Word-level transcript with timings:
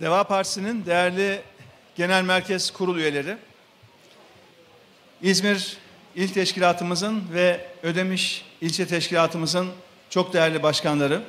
Deva 0.00 0.24
Partisi'nin 0.24 0.86
değerli 0.86 1.40
genel 1.94 2.22
merkez 2.22 2.70
kurul 2.70 2.98
üyeleri, 2.98 3.36
İzmir 5.22 5.76
İl 6.16 6.28
Teşkilatımızın 6.28 7.24
ve 7.32 7.66
Ödemiş 7.82 8.44
İlçe 8.60 8.86
Teşkilatımızın 8.86 9.68
çok 10.10 10.32
değerli 10.32 10.62
başkanları, 10.62 11.22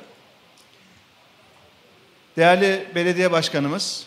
değerli 2.36 2.88
belediye 2.94 3.32
başkanımız, 3.32 4.06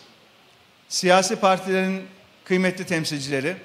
siyasi 0.88 1.36
partilerin 1.36 2.02
kıymetli 2.44 2.86
temsilcileri, 2.86 3.56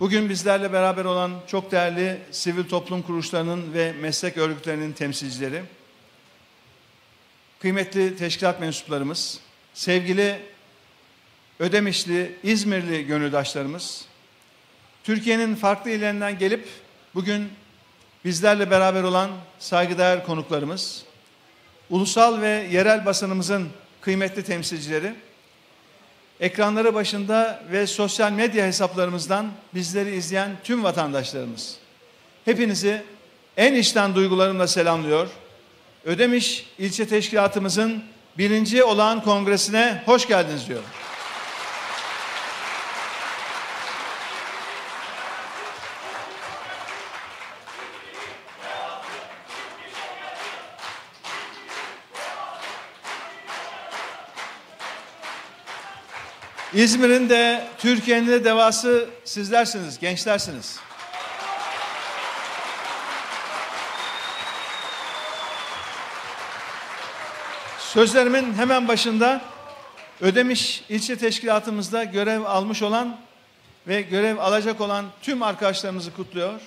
bugün 0.00 0.28
bizlerle 0.28 0.72
beraber 0.72 1.04
olan 1.04 1.32
çok 1.46 1.72
değerli 1.72 2.18
sivil 2.30 2.68
toplum 2.68 3.02
kuruluşlarının 3.02 3.74
ve 3.74 3.92
meslek 3.92 4.36
örgütlerinin 4.36 4.92
temsilcileri, 4.92 5.62
kıymetli 7.62 8.16
teşkilat 8.16 8.60
mensuplarımız, 8.60 9.38
sevgili 9.74 10.38
Ödemişli, 11.58 12.34
İzmirli 12.42 13.06
gönüldaşlarımız, 13.06 14.04
Türkiye'nin 15.04 15.54
farklı 15.54 15.90
illerinden 15.90 16.38
gelip 16.38 16.68
bugün 17.14 17.48
bizlerle 18.24 18.70
beraber 18.70 19.02
olan 19.02 19.30
saygıdeğer 19.58 20.26
konuklarımız, 20.26 21.04
ulusal 21.90 22.40
ve 22.40 22.68
yerel 22.72 23.06
basınımızın 23.06 23.68
kıymetli 24.00 24.44
temsilcileri, 24.44 25.14
ekranları 26.40 26.94
başında 26.94 27.64
ve 27.72 27.86
sosyal 27.86 28.32
medya 28.32 28.66
hesaplarımızdan 28.66 29.52
bizleri 29.74 30.16
izleyen 30.16 30.50
tüm 30.64 30.84
vatandaşlarımız, 30.84 31.76
hepinizi 32.44 33.02
en 33.56 33.74
içten 33.74 34.14
duygularımla 34.14 34.66
selamlıyor. 34.66 35.28
Ödemiş 36.04 36.66
ilçe 36.78 37.08
teşkilatımızın 37.08 38.04
birinci 38.38 38.84
olağan 38.84 39.22
kongresine 39.22 40.02
hoş 40.06 40.28
geldiniz 40.28 40.68
diyorum. 40.68 40.86
İzmir'in 56.74 57.28
de 57.28 57.64
Türkiye'nin 57.78 58.26
de 58.26 58.44
devası 58.44 59.08
sizlersiniz, 59.24 59.98
gençlersiniz. 59.98 60.80
Sözlerimin 67.92 68.54
hemen 68.54 68.88
başında 68.88 69.40
Ödemiş 70.20 70.84
ilçe 70.88 71.18
teşkilatımızda 71.18 72.04
görev 72.04 72.44
almış 72.44 72.82
olan 72.82 73.20
ve 73.86 74.02
görev 74.02 74.38
alacak 74.38 74.80
olan 74.80 75.06
tüm 75.22 75.42
arkadaşlarımızı 75.42 76.14
kutluyor. 76.14 76.60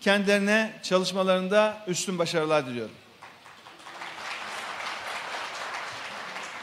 Kendilerine 0.00 0.72
çalışmalarında 0.82 1.84
üstün 1.86 2.18
başarılar 2.18 2.66
diliyorum. 2.66 2.94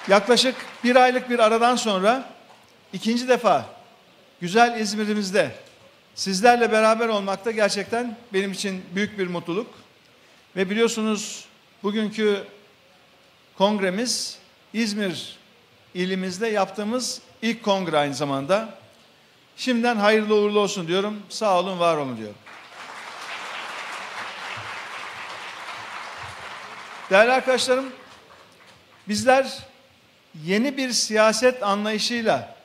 Yaklaşık 0.08 0.56
bir 0.84 0.96
aylık 0.96 1.30
bir 1.30 1.40
aradan 1.40 1.76
sonra 1.76 2.30
ikinci 2.94 3.28
defa 3.28 3.66
güzel 4.42 4.80
İzmir'imizde 4.80 5.52
sizlerle 6.16 6.72
beraber 6.72 7.08
olmakta 7.08 7.52
gerçekten 7.52 8.18
benim 8.34 8.52
için 8.52 8.86
büyük 8.96 9.20
bir 9.20 9.28
mutluluk. 9.28 9.68
Ve 10.56 10.70
biliyorsunuz 10.70 11.46
bugünkü 11.84 12.44
kongremiz 13.62 14.38
İzmir 14.74 15.38
ilimizde 15.94 16.48
yaptığımız 16.48 17.22
ilk 17.42 17.64
kongre 17.64 17.98
aynı 17.98 18.14
zamanda. 18.14 18.70
Şimdiden 19.58 19.96
hayırlı 19.96 20.36
uğurlu 20.36 20.60
olsun 20.60 20.88
diyorum. 20.88 21.24
Sağ 21.30 21.60
olun, 21.60 21.80
var 21.80 21.98
olun 21.98 22.18
diyorum. 22.18 22.36
Değerli 27.10 27.32
arkadaşlarım, 27.32 27.94
bizler 29.08 29.58
yeni 30.44 30.78
bir 30.78 30.92
siyaset 30.92 31.64
anlayışıyla, 31.64 32.56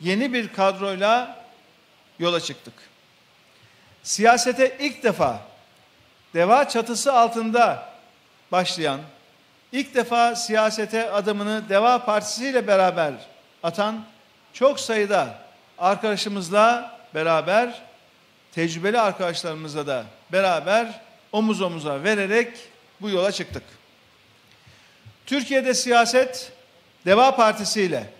yeni 0.00 0.32
bir 0.32 0.48
kadroyla 0.48 1.44
yola 2.18 2.40
çıktık. 2.40 2.74
Siyasete 4.02 4.76
ilk 4.80 5.02
defa 5.02 5.40
deva 6.34 6.68
çatısı 6.68 7.12
altında 7.12 7.92
başlayan, 8.52 9.00
ilk 9.72 9.94
defa 9.94 10.36
siyasete 10.36 11.10
adımını 11.10 11.68
Deva 11.68 12.04
Partisi 12.04 12.48
ile 12.48 12.66
beraber 12.66 13.12
atan 13.62 14.04
çok 14.52 14.80
sayıda 14.80 15.38
arkadaşımızla 15.78 16.98
beraber, 17.14 17.82
tecrübeli 18.52 19.00
arkadaşlarımızla 19.00 19.86
da 19.86 20.04
beraber 20.32 21.00
omuz 21.32 21.60
omuza 21.60 22.04
vererek 22.04 22.58
bu 23.00 23.10
yola 23.10 23.32
çıktık. 23.32 23.62
Türkiye'de 25.26 25.74
siyaset 25.74 26.52
Deva 27.06 27.36
Partisi 27.36 27.82
ile 27.82 28.10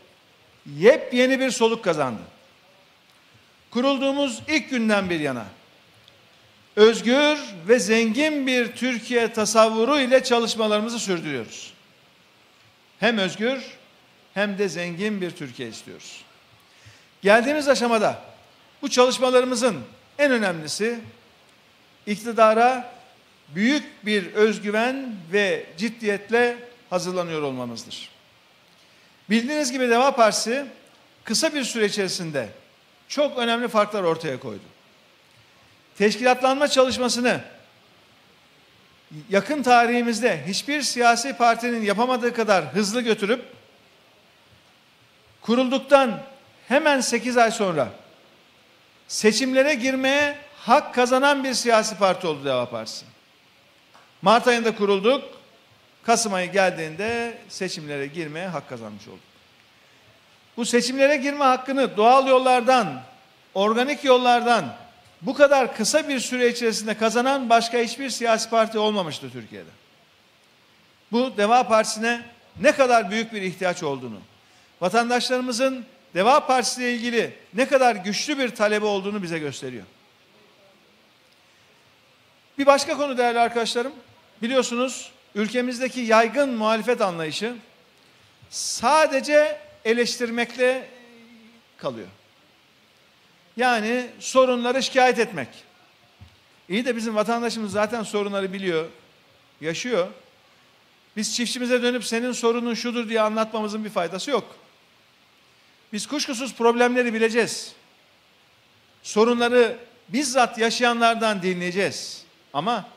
yepyeni 0.76 1.40
bir 1.40 1.50
soluk 1.50 1.84
kazandı. 1.84 2.22
Kurulduğumuz 3.70 4.42
ilk 4.48 4.70
günden 4.70 5.10
bir 5.10 5.20
yana 5.20 5.44
özgür 6.76 7.38
ve 7.68 7.78
zengin 7.78 8.46
bir 8.46 8.72
Türkiye 8.72 9.32
tasavvuru 9.32 10.00
ile 10.00 10.24
çalışmalarımızı 10.24 10.98
sürdürüyoruz. 10.98 11.72
Hem 13.00 13.18
özgür 13.18 13.62
hem 14.34 14.58
de 14.58 14.68
zengin 14.68 15.20
bir 15.20 15.30
Türkiye 15.30 15.68
istiyoruz. 15.68 16.24
Geldiğimiz 17.22 17.68
aşamada 17.68 18.22
bu 18.82 18.90
çalışmalarımızın 18.90 19.80
en 20.18 20.32
önemlisi 20.32 20.98
iktidara 22.06 22.92
büyük 23.48 24.06
bir 24.06 24.32
özgüven 24.32 25.14
ve 25.32 25.66
ciddiyetle 25.76 26.56
hazırlanıyor 26.90 27.42
olmamızdır. 27.42 28.08
Bildiğiniz 29.30 29.72
gibi 29.72 29.88
Deva 29.88 30.14
Partisi 30.14 30.66
kısa 31.24 31.54
bir 31.54 31.64
süre 31.64 31.84
içerisinde 31.84 32.48
çok 33.08 33.38
önemli 33.38 33.68
farklar 33.68 34.02
ortaya 34.02 34.40
koydu. 34.40 34.71
Teşkilatlanma 36.02 36.68
çalışmasını 36.68 37.40
yakın 39.30 39.62
tarihimizde 39.62 40.46
hiçbir 40.46 40.82
siyasi 40.82 41.32
partinin 41.32 41.82
yapamadığı 41.82 42.34
kadar 42.34 42.64
hızlı 42.64 43.00
götürüp 43.00 43.44
kurulduktan 45.40 46.20
hemen 46.68 47.00
8 47.00 47.36
ay 47.36 47.50
sonra 47.50 47.88
seçimlere 49.08 49.74
girmeye 49.74 50.36
hak 50.56 50.94
kazanan 50.94 51.44
bir 51.44 51.54
siyasi 51.54 51.98
parti 51.98 52.26
oldu 52.26 52.44
Deva 52.44 52.70
Partisi. 52.70 53.04
Mart 54.22 54.48
ayında 54.48 54.74
kurulduk. 54.74 55.24
Kasım 56.02 56.34
ayı 56.34 56.52
geldiğinde 56.52 57.38
seçimlere 57.48 58.06
girmeye 58.06 58.48
hak 58.48 58.68
kazanmış 58.68 59.08
olduk. 59.08 59.20
Bu 60.56 60.64
seçimlere 60.64 61.16
girme 61.16 61.44
hakkını 61.44 61.96
doğal 61.96 62.28
yollardan, 62.28 63.02
organik 63.54 64.04
yollardan 64.04 64.81
bu 65.22 65.34
kadar 65.34 65.76
kısa 65.76 66.08
bir 66.08 66.20
süre 66.20 66.48
içerisinde 66.48 66.94
kazanan 66.94 67.50
başka 67.50 67.78
hiçbir 67.78 68.10
siyasi 68.10 68.50
parti 68.50 68.78
olmamıştı 68.78 69.30
Türkiye'de. 69.32 69.70
Bu 71.12 71.36
Deva 71.36 71.68
Partisi'ne 71.68 72.22
ne 72.60 72.72
kadar 72.72 73.10
büyük 73.10 73.32
bir 73.32 73.42
ihtiyaç 73.42 73.82
olduğunu, 73.82 74.18
vatandaşlarımızın 74.80 75.86
Deva 76.14 76.46
Partisi 76.46 76.82
ile 76.82 76.94
ilgili 76.94 77.34
ne 77.54 77.68
kadar 77.68 77.96
güçlü 77.96 78.38
bir 78.38 78.54
talebi 78.54 78.84
olduğunu 78.84 79.22
bize 79.22 79.38
gösteriyor. 79.38 79.84
Bir 82.58 82.66
başka 82.66 82.96
konu 82.96 83.18
değerli 83.18 83.38
arkadaşlarım, 83.40 83.92
biliyorsunuz 84.42 85.12
ülkemizdeki 85.34 86.00
yaygın 86.00 86.54
muhalefet 86.54 87.00
anlayışı 87.00 87.54
sadece 88.50 89.58
eleştirmekle 89.84 90.88
kalıyor. 91.78 92.08
Yani 93.56 94.10
sorunları 94.18 94.82
şikayet 94.82 95.18
etmek. 95.18 95.48
İyi 96.68 96.84
de 96.84 96.96
bizim 96.96 97.14
vatandaşımız 97.14 97.72
zaten 97.72 98.02
sorunları 98.02 98.52
biliyor, 98.52 98.88
yaşıyor. 99.60 100.08
Biz 101.16 101.36
çiftçimize 101.36 101.82
dönüp 101.82 102.04
senin 102.04 102.32
sorunun 102.32 102.74
şudur 102.74 103.08
diye 103.08 103.20
anlatmamızın 103.20 103.84
bir 103.84 103.90
faydası 103.90 104.30
yok. 104.30 104.56
Biz 105.92 106.06
kuşkusuz 106.06 106.54
problemleri 106.54 107.14
bileceğiz. 107.14 107.72
Sorunları 109.02 109.78
bizzat 110.08 110.58
yaşayanlardan 110.58 111.42
dinleyeceğiz. 111.42 112.24
Ama 112.52 112.88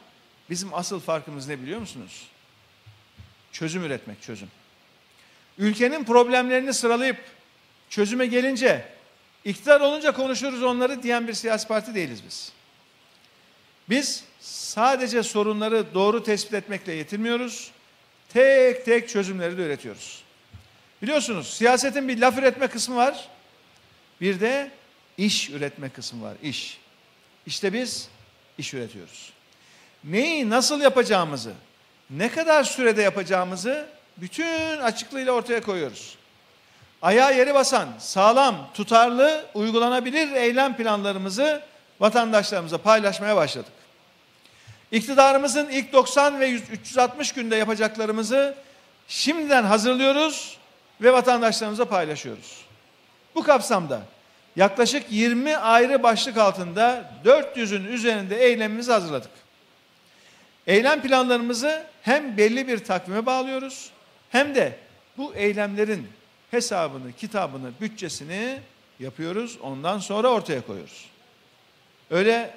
bizim 0.50 0.74
asıl 0.74 1.00
farkımız 1.00 1.48
ne 1.48 1.62
biliyor 1.62 1.80
musunuz? 1.80 2.28
Çözüm 3.52 3.84
üretmek, 3.84 4.22
çözüm. 4.22 4.48
Ülkenin 5.58 6.04
problemlerini 6.04 6.74
sıralayıp 6.74 7.18
çözüme 7.90 8.26
gelince 8.26 8.95
iktidar 9.46 9.82
olunca 9.82 10.12
konuşuruz 10.12 10.64
onları 10.64 11.04
diyen 11.04 11.28
bir 11.28 11.34
siyasi 11.34 11.68
parti 11.68 11.96
değiliz 11.96 12.20
biz. 12.28 12.52
Biz 13.90 14.24
sadece 14.40 15.24
sorunları 15.24 15.94
doğru 15.94 16.24
tespit 16.24 16.54
etmekle 16.54 16.94
yetinmiyoruz. 16.94 17.72
tek 18.30 18.86
tek 18.86 19.10
çözümleri 19.10 19.58
de 19.58 19.62
üretiyoruz. 19.62 20.24
Biliyorsunuz 21.02 21.48
siyasetin 21.48 22.08
bir 22.08 22.18
laf 22.18 22.38
üretme 22.38 22.68
kısmı 22.68 22.96
var. 22.96 23.28
Bir 24.22 24.40
de 24.40 24.72
iş 25.18 25.50
üretme 25.50 25.90
kısmı 25.90 26.24
var. 26.24 26.36
İş. 26.44 26.78
İşte 27.46 27.74
biz 27.74 28.10
iş 28.58 28.74
üretiyoruz. 28.74 29.34
Neyi 30.04 30.50
nasıl 30.50 30.82
yapacağımızı, 30.82 31.54
ne 32.10 32.32
kadar 32.32 32.64
sürede 32.64 33.02
yapacağımızı 33.02 33.88
bütün 34.18 34.78
açıklığıyla 34.78 35.32
ortaya 35.32 35.62
koyuyoruz. 35.62 36.18
Ayağı 37.06 37.38
yeri 37.38 37.54
basan, 37.54 37.90
sağlam, 38.00 38.70
tutarlı, 38.74 39.46
uygulanabilir 39.54 40.32
eylem 40.32 40.78
planlarımızı 40.78 41.62
vatandaşlarımıza 42.00 42.78
paylaşmaya 42.78 43.36
başladık. 43.36 43.72
İktidarımızın 44.92 45.70
ilk 45.70 45.94
90 45.94 46.40
ve 46.40 46.52
360 46.52 47.32
günde 47.32 47.56
yapacaklarımızı 47.56 48.56
şimdiden 49.08 49.64
hazırlıyoruz 49.64 50.58
ve 51.02 51.14
vatandaşlarımıza 51.14 51.86
paylaşıyoruz. 51.86 52.66
Bu 53.36 53.44
kapsamda 53.44 54.02
yaklaşık 54.56 55.04
20 55.10 55.58
ayrı 55.58 56.04
başlık 56.04 56.38
altında 56.38 57.12
400'ün 57.26 57.86
üzerinde 57.86 58.36
eylemimizi 58.36 58.92
hazırladık. 58.92 59.32
Eylem 60.68 61.02
planlarımızı 61.02 61.84
hem 62.02 62.38
belli 62.38 62.68
bir 62.68 62.78
takvime 62.78 63.26
bağlıyoruz 63.26 63.90
hem 64.30 64.56
de 64.56 64.78
bu 65.18 65.34
eylemlerin 65.36 66.15
hesabını, 66.52 67.14
kitabını, 67.14 67.72
bütçesini 67.82 68.60
yapıyoruz. 69.00 69.58
Ondan 69.62 70.00
sonra 70.00 70.28
ortaya 70.28 70.66
koyuyoruz. 70.66 71.06
Öyle 72.10 72.56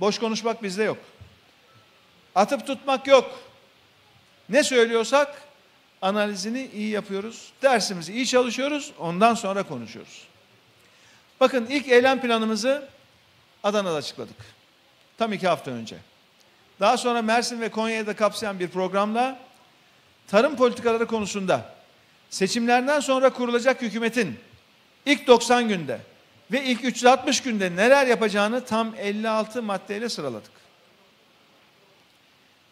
boş 0.00 0.18
konuşmak 0.18 0.62
bizde 0.62 0.82
yok. 0.82 0.98
Atıp 2.34 2.66
tutmak 2.66 3.06
yok. 3.06 3.38
Ne 4.48 4.62
söylüyorsak 4.62 5.42
analizini 6.02 6.70
iyi 6.74 6.90
yapıyoruz. 6.90 7.52
Dersimizi 7.62 8.12
iyi 8.12 8.26
çalışıyoruz. 8.26 8.92
Ondan 8.98 9.34
sonra 9.34 9.62
konuşuyoruz. 9.62 10.26
Bakın 11.40 11.66
ilk 11.66 11.88
eylem 11.88 12.20
planımızı 12.20 12.88
Adana'da 13.64 13.96
açıkladık. 13.96 14.36
Tam 15.18 15.32
iki 15.32 15.48
hafta 15.48 15.70
önce. 15.70 15.96
Daha 16.80 16.96
sonra 16.96 17.22
Mersin 17.22 17.60
ve 17.60 17.68
Konya'yı 17.68 18.06
da 18.06 18.16
kapsayan 18.16 18.58
bir 18.58 18.68
programla 18.68 19.38
tarım 20.26 20.56
politikaları 20.56 21.06
konusunda 21.06 21.74
seçimlerden 22.32 23.00
sonra 23.00 23.32
kurulacak 23.32 23.82
hükümetin 23.82 24.38
ilk 25.06 25.26
90 25.26 25.68
günde 25.68 26.00
ve 26.52 26.64
ilk 26.64 26.84
360 26.84 27.42
günde 27.42 27.76
neler 27.76 28.06
yapacağını 28.06 28.64
tam 28.64 28.94
56 28.98 29.62
maddeyle 29.62 30.08
sıraladık. 30.08 30.50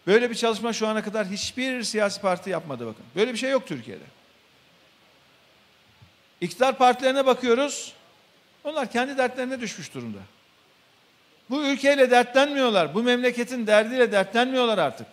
Böyle 0.07 0.31
bir 0.31 0.35
çalışma 0.35 0.73
şu 0.73 0.89
ana 0.89 1.03
kadar 1.03 1.27
hiçbir 1.27 1.83
siyasi 1.83 2.21
parti 2.21 2.51
yapmadı 2.51 2.87
bakın. 2.87 3.05
Böyle 3.17 3.33
bir 3.33 3.39
şey 3.39 3.51
yok 3.51 3.67
Türkiye'de. 3.67 4.05
İktidar 6.41 6.79
partilerine 6.79 7.27
bakıyoruz. 7.27 7.93
Onlar 8.65 8.91
kendi 8.91 9.19
dertlerine 9.19 9.61
düşmüş 9.61 9.95
durumda. 9.95 10.19
Bu 11.51 11.65
ülkeyle 11.65 12.11
dertlenmiyorlar. 12.11 12.95
Bu 12.95 13.03
memleketin 13.03 13.67
derdiyle 13.67 14.13
dertlenmiyorlar 14.13 14.79
artık. 14.79 15.06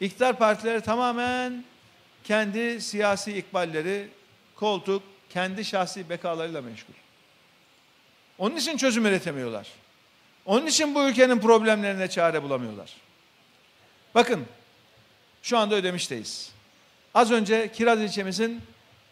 İktidar 0.00 0.38
partileri 0.38 0.80
tamamen 0.80 1.64
kendi 2.24 2.80
siyasi 2.80 3.38
ikballeri, 3.38 4.08
koltuk, 4.54 5.02
kendi 5.30 5.64
şahsi 5.64 6.08
bekalarıyla 6.08 6.62
meşgul. 6.62 6.94
Onun 8.38 8.56
için 8.56 8.76
çözüm 8.76 9.06
üretemiyorlar. 9.06 9.68
Onun 10.46 10.66
için 10.66 10.94
bu 10.94 11.04
ülkenin 11.08 11.40
problemlerine 11.40 12.10
çare 12.10 12.42
bulamıyorlar. 12.42 12.96
Bakın 14.14 14.46
şu 15.42 15.58
anda 15.58 15.74
Ödemiş'teyiz. 15.74 16.52
Az 17.14 17.30
önce 17.30 17.72
Kiraz 17.72 18.00
ilçemizin 18.00 18.62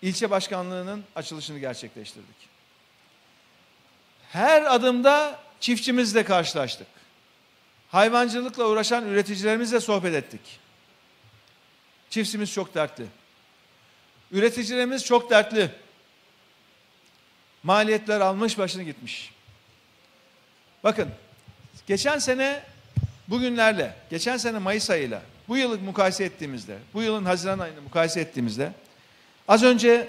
ilçe 0.02 0.30
başkanlığının 0.30 1.04
açılışını 1.16 1.58
gerçekleştirdik. 1.58 2.48
Her 4.28 4.74
adımda 4.74 5.40
çiftçimizle 5.60 6.24
karşılaştık. 6.24 6.86
Hayvancılıkla 7.90 8.68
uğraşan 8.68 9.06
üreticilerimizle 9.06 9.80
sohbet 9.80 10.14
ettik. 10.14 10.40
Çiftçimiz 12.10 12.52
çok 12.52 12.74
dertli. 12.74 13.06
Üreticilerimiz 14.32 15.04
çok 15.04 15.30
dertli. 15.30 15.70
Maliyetler 17.62 18.20
almış 18.20 18.58
başını 18.58 18.82
gitmiş. 18.82 19.32
Bakın 20.84 21.08
geçen 21.86 22.18
sene 22.18 22.62
bugünlerle, 23.28 23.94
geçen 24.10 24.36
sene 24.36 24.58
Mayıs 24.58 24.90
ayıyla 24.90 25.22
bu 25.48 25.56
yılı 25.56 25.78
mukayese 25.78 26.24
ettiğimizde, 26.24 26.78
bu 26.94 27.02
yılın 27.02 27.24
Haziran 27.24 27.58
ayını 27.58 27.82
mukayese 27.82 28.20
ettiğimizde 28.20 28.72
az 29.48 29.62
önce 29.62 30.08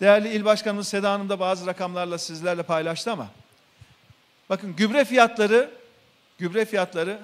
değerli 0.00 0.28
il 0.28 0.44
başkanımız 0.44 0.88
Seda 0.88 1.12
Hanım 1.12 1.28
da 1.28 1.40
bazı 1.40 1.66
rakamlarla 1.66 2.18
sizlerle 2.18 2.62
paylaştı 2.62 3.12
ama 3.12 3.28
bakın 4.50 4.76
gübre 4.76 5.04
fiyatları 5.04 5.70
gübre 6.38 6.64
fiyatları 6.64 7.18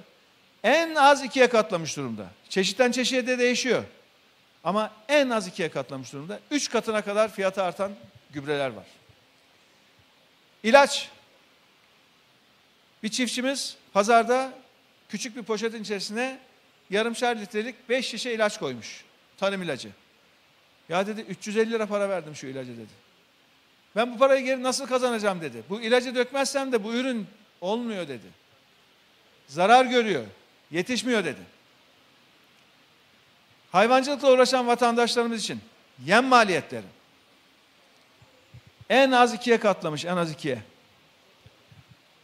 en 0.62 0.94
az 0.94 1.25
ikiye 1.25 1.49
katlamış 1.49 1.97
durumda. 1.97 2.26
Çeşitten 2.49 2.93
çeşiye 2.93 3.26
de 3.26 3.38
değişiyor. 3.38 3.85
Ama 4.64 4.93
en 5.08 5.31
az 5.31 5.46
ikiye 5.46 5.70
katlamış 5.70 6.12
durumda. 6.12 6.40
Üç 6.50 6.70
katına 6.70 7.02
kadar 7.02 7.32
fiyatı 7.32 7.62
artan 7.62 7.93
gübreler 8.31 8.70
var. 8.70 8.87
İlaç. 10.62 11.11
Bir 13.02 13.08
çiftçimiz 13.08 13.76
pazarda 13.93 14.52
küçük 15.08 15.37
bir 15.37 15.43
poşetin 15.43 15.82
içerisine 15.82 16.38
yarımşar 16.90 17.37
litrelik 17.37 17.88
beş 17.88 18.08
şişe 18.08 18.32
ilaç 18.32 18.58
koymuş. 18.58 19.05
Tarım 19.37 19.62
ilacı. 19.62 19.88
Ya 20.88 21.06
dedi 21.06 21.20
350 21.20 21.70
lira 21.70 21.87
para 21.87 22.08
verdim 22.08 22.37
şu 22.37 22.46
ilacı 22.46 22.72
dedi. 22.72 23.05
Ben 23.96 24.14
bu 24.14 24.19
parayı 24.19 24.44
geri 24.44 24.62
nasıl 24.62 24.87
kazanacağım 24.87 25.40
dedi. 25.40 25.62
Bu 25.69 25.81
ilacı 25.81 26.14
dökmezsem 26.14 26.72
de 26.72 26.84
bu 26.84 26.94
ürün 26.94 27.26
olmuyor 27.61 28.08
dedi. 28.08 28.26
Zarar 29.46 29.84
görüyor. 29.84 30.25
Yetişmiyor 30.70 31.25
dedi. 31.25 31.40
Hayvancılıkla 33.75 34.32
uğraşan 34.32 34.67
vatandaşlarımız 34.67 35.41
için 35.41 35.61
yem 36.05 36.25
maliyetleri 36.25 36.85
en 38.91 39.11
az 39.11 39.35
ikiye 39.35 39.61
katlamış, 39.61 40.05
en 40.05 40.17
az 40.17 40.32
ikiye. 40.32 40.59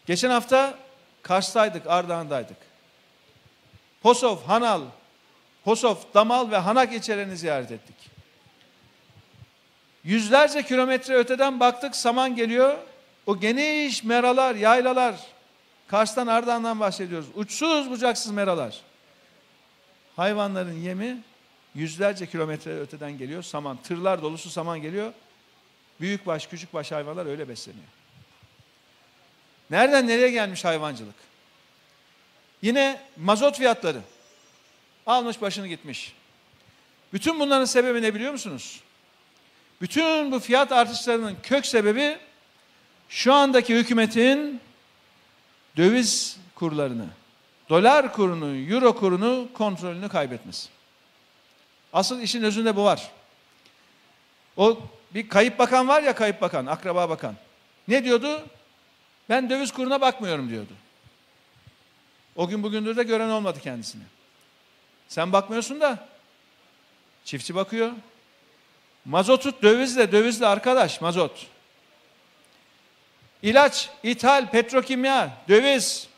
Geçen 0.07 0.31
hafta 0.31 0.79
Kars'taydık, 1.23 1.87
Ardahan'daydık. 1.87 2.57
Posov, 4.03 4.39
Hanal, 4.47 4.83
Posov, 5.65 5.97
Damal 6.15 6.51
ve 6.51 6.57
Hanak 6.57 6.93
ilçelerini 6.93 7.37
ziyaret 7.37 7.73
ettik. 7.73 7.97
Yüzlerce 10.05 10.63
kilometre 10.63 11.15
öteden 11.15 11.61
baktık 11.61 11.97
saman 11.97 12.37
geliyor. 12.37 12.79
O 13.27 13.41
geniş 13.41 14.05
meralar, 14.05 14.55
yaylalar. 14.55 15.15
Kars'tan 15.89 16.27
Ardahan'dan 16.27 16.81
bahsediyoruz. 16.81 17.27
Uçsuz 17.35 17.91
bucaksız 17.91 18.33
meralar. 18.33 18.81
Hayvanların 20.17 20.81
yemi 20.81 21.30
yüzlerce 21.75 22.27
kilometre 22.27 22.81
öteden 22.81 23.19
geliyor. 23.19 23.43
Saman, 23.43 23.77
tırlar 23.77 24.23
dolusu 24.23 24.51
saman 24.51 24.83
geliyor. 24.83 25.13
Büyükbaş, 26.01 26.47
küçükbaş 26.47 26.93
hayvanlar 26.93 27.27
öyle 27.27 27.49
besleniyor. 27.49 27.87
Nereden 29.71 30.09
nereye 30.09 30.31
gelmiş 30.31 30.65
hayvancılık? 30.65 31.15
Yine 32.63 33.01
mazot 33.17 33.57
fiyatları. 33.57 34.01
Almış 35.07 35.41
başını 35.41 35.69
gitmiş. 35.69 36.15
Bütün 37.13 37.41
bunların 37.41 37.65
sebebi 37.65 38.03
ne 38.03 38.15
biliyor 38.15 38.33
musunuz? 38.33 38.81
Bütün 39.81 40.33
bu 40.33 40.41
fiyat 40.41 40.73
artışlarının 40.73 41.37
kök 41.43 41.67
sebebi 41.67 42.19
şu 43.09 43.33
andaki 43.33 43.75
hükümetin 43.75 44.61
döviz 45.77 46.37
kurlarını, 46.55 47.07
dolar 47.69 48.13
kurunu, 48.13 48.57
euro 48.57 48.97
kurunu 48.97 49.49
kontrolünü 49.55 50.09
kaybetmesi. 50.09 50.69
Asıl 51.93 52.21
işin 52.21 52.43
özünde 52.43 52.77
bu 52.77 52.85
var. 52.85 53.11
O 54.57 54.81
bir 55.15 55.29
kayıp 55.29 55.59
bakan 55.59 55.89
var 55.89 56.03
ya 56.03 56.15
kayıp 56.15 56.41
bakan, 56.41 56.67
akraba 56.67 57.09
bakan. 57.09 57.37
Ne 57.89 58.05
diyordu? 58.05 58.47
Ben 59.29 59.51
döviz 59.51 59.73
kuruna 59.73 60.01
bakmıyorum 60.01 60.51
diyordu. 60.51 60.73
O 62.37 62.49
gün 62.49 62.63
bugündür 62.63 62.97
de 62.97 63.03
gören 63.03 63.29
olmadı 63.29 63.61
kendisini. 63.63 64.03
Sen 65.09 65.33
bakmıyorsun 65.33 65.81
da 65.81 66.09
çiftçi 67.25 67.55
bakıyor. 67.55 67.93
Mazotut 69.05 69.63
dövizle, 69.63 70.13
dövizle 70.13 70.47
arkadaş 70.47 71.01
mazot. 71.01 71.47
İlaç, 73.43 73.91
ithal, 74.03 74.51
petrokimya, 74.51 75.31
döviz. 75.49 76.09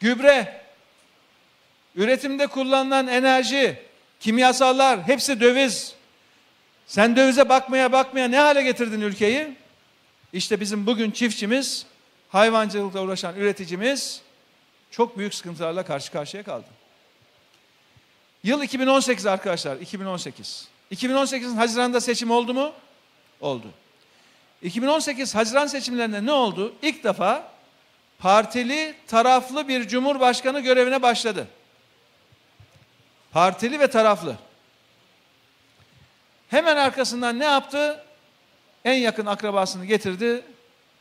Gübre, 0.00 0.62
üretimde 1.98 2.46
kullanılan 2.46 3.06
enerji, 3.06 3.82
kimyasallar 4.20 5.02
hepsi 5.02 5.40
döviz. 5.40 5.94
Sen 6.86 7.16
dövize 7.16 7.48
bakmaya 7.48 7.92
bakmaya 7.92 8.28
ne 8.28 8.38
hale 8.38 8.62
getirdin 8.62 9.00
ülkeyi? 9.00 9.56
İşte 10.32 10.60
bizim 10.60 10.86
bugün 10.86 11.10
çiftçimiz, 11.10 11.86
hayvancılıkla 12.28 13.00
uğraşan 13.00 13.36
üreticimiz 13.36 14.20
çok 14.90 15.18
büyük 15.18 15.34
sıkıntılarla 15.34 15.84
karşı 15.84 16.12
karşıya 16.12 16.42
kaldı. 16.42 16.66
Yıl 18.44 18.62
2018 18.62 19.26
arkadaşlar, 19.26 19.76
2018. 19.76 20.68
2018'in 20.92 21.56
Haziran'da 21.56 22.00
seçim 22.00 22.30
oldu 22.30 22.54
mu? 22.54 22.72
Oldu. 23.40 23.66
2018 24.62 25.34
Haziran 25.34 25.66
seçimlerinde 25.66 26.26
ne 26.26 26.32
oldu? 26.32 26.74
İlk 26.82 27.04
defa 27.04 27.52
partili, 28.18 28.94
taraflı 29.06 29.68
bir 29.68 29.88
cumhurbaşkanı 29.88 30.60
görevine 30.60 31.02
başladı. 31.02 31.48
Partili 33.32 33.80
ve 33.80 33.86
taraflı. 33.90 34.36
Hemen 36.48 36.76
arkasından 36.76 37.38
ne 37.38 37.44
yaptı? 37.44 38.04
En 38.84 38.94
yakın 38.94 39.26
akrabasını 39.26 39.84
getirdi, 39.84 40.42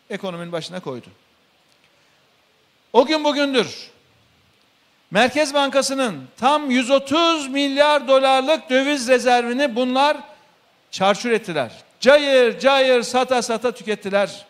ekonominin 0.10 0.52
başına 0.52 0.80
koydu. 0.80 1.08
O 2.94 3.06
gün 3.06 3.24
bugündür 3.24 3.92
Merkez 5.12 5.54
Bankası'nın 5.54 6.28
tam 6.38 6.72
130 6.72 7.48
milyar 7.48 8.08
dolarlık 8.08 8.70
döviz 8.70 9.08
rezervini 9.08 9.76
bunlar 9.76 10.18
çarçur 10.92 11.32
ettiler. 11.32 11.72
Cayır 12.00 12.60
cayır 12.60 13.04
sata 13.04 13.42
sata 13.42 13.72
tükettiler. 13.72 14.46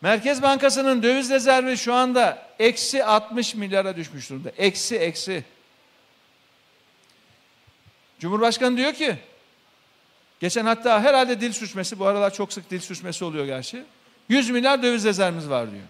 Merkez 0.00 0.42
Bankası'nın 0.42 1.02
döviz 1.02 1.30
rezervi 1.30 1.76
şu 1.76 1.94
anda 1.94 2.38
eksi 2.58 3.04
60 3.04 3.54
milyara 3.54 3.96
düşmüş 3.96 4.30
durumda. 4.30 4.50
Eksi 4.58 4.96
eksi. 4.96 5.44
Cumhurbaşkanı 8.24 8.76
diyor 8.76 8.92
ki 8.92 9.16
geçen 10.40 10.66
hatta 10.66 11.02
herhalde 11.02 11.40
dil 11.40 11.52
sürçmesi 11.52 11.98
bu 11.98 12.06
aralar 12.06 12.34
çok 12.34 12.52
sık 12.52 12.70
dil 12.70 12.80
sürçmesi 12.80 13.24
oluyor 13.24 13.44
gerçi. 13.44 13.84
100 14.28 14.50
milyar 14.50 14.82
döviz 14.82 15.04
rezervimiz 15.04 15.50
var 15.50 15.70
diyor. 15.70 15.82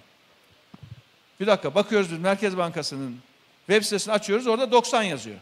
Bir 1.40 1.46
dakika 1.46 1.74
bakıyoruz 1.74 2.10
biz 2.10 2.18
Merkez 2.18 2.56
Bankası'nın 2.56 3.18
web 3.66 3.82
sitesini 3.82 4.14
açıyoruz 4.14 4.46
orada 4.46 4.72
90 4.72 5.02
yazıyor. 5.02 5.36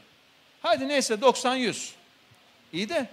Hadi 0.63 0.89
neyse 0.89 1.21
90 1.21 1.55
100. 1.55 1.93
İyi 2.73 2.89
de 2.89 3.07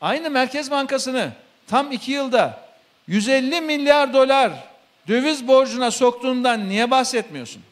aynı 0.00 0.30
Merkez 0.30 0.70
Bankası'nı 0.70 1.32
tam 1.66 1.92
iki 1.92 2.12
yılda 2.12 2.68
150 3.06 3.60
milyar 3.60 4.12
dolar 4.12 4.52
döviz 5.08 5.48
borcuna 5.48 5.90
soktuğundan 5.90 6.68
niye 6.68 6.90
bahsetmiyorsun? 6.90 7.62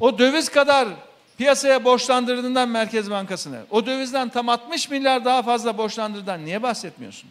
O 0.00 0.18
döviz 0.18 0.48
kadar 0.48 0.88
piyasaya 1.38 1.84
borçlandırdığından 1.84 2.68
Merkez 2.68 3.10
Bankası'nı, 3.10 3.62
o 3.70 3.86
dövizden 3.86 4.28
tam 4.28 4.48
60 4.48 4.90
milyar 4.90 5.24
daha 5.24 5.42
fazla 5.42 5.78
borçlandırdığından 5.78 6.44
niye 6.44 6.62
bahsetmiyorsun? 6.62 7.30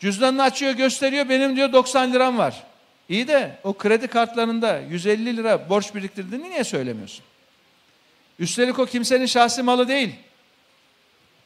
Cüzdanını 0.00 0.42
açıyor 0.42 0.72
gösteriyor 0.72 1.28
benim 1.28 1.56
diyor 1.56 1.72
90 1.72 2.12
liram 2.12 2.38
var. 2.38 2.62
İyi 3.08 3.28
de 3.28 3.58
o 3.64 3.72
kredi 3.72 4.06
kartlarında 4.06 4.80
150 4.80 5.36
lira 5.36 5.68
borç 5.68 5.94
biriktirdiğini 5.94 6.50
niye 6.50 6.64
söylemiyorsun? 6.64 7.24
Üstelik 8.38 8.78
o 8.78 8.86
kimsenin 8.86 9.26
şahsi 9.26 9.62
malı 9.62 9.88
değil. 9.88 10.14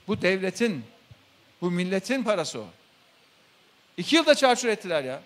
Bu 0.08 0.22
devletin, 0.22 0.84
bu 1.60 1.70
milletin 1.70 2.22
parası 2.22 2.60
o. 2.60 2.66
İki 3.96 4.16
yılda 4.16 4.34
çarçur 4.34 4.68
ettiler 4.68 5.04
ya. 5.04 5.20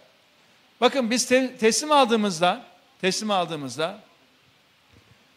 Bakın 0.81 1.11
biz 1.11 1.27
te 1.27 1.57
teslim 1.57 1.93
aldığımızda, 1.93 2.65
teslim 3.01 3.31
aldığımızda 3.31 3.99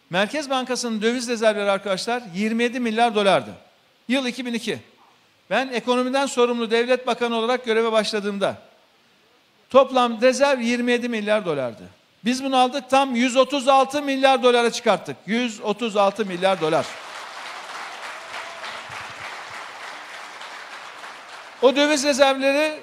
Merkez 0.10 0.50
Bankası'nın 0.50 1.02
döviz 1.02 1.28
rezervleri 1.28 1.72
arkadaşlar 1.72 2.24
27 2.36 2.80
milyar 2.80 3.16
dolardı. 3.16 3.50
Yıl 4.08 4.26
2002. 4.26 4.80
Ben 5.50 5.68
ekonomiden 5.68 6.26
sorumlu 6.26 6.72
devlet 6.72 7.08
bakanı 7.08 7.36
olarak 7.36 7.66
göreve 7.66 7.92
başladığımda 7.92 8.58
toplam 9.70 10.22
rezerv 10.22 10.60
27 10.60 11.10
milyar 11.10 11.46
dolardı. 11.46 11.84
Biz 12.26 12.44
bunu 12.44 12.58
aldık 12.58 12.90
tam 12.90 13.16
136 13.16 14.02
milyar 14.02 14.44
dolara 14.44 14.72
çıkarttık. 14.72 15.18
136 15.26 16.26
milyar 16.26 16.62
dolar. 16.62 16.86
O 21.62 21.76
döviz 21.76 22.06
rezervleri 22.06 22.80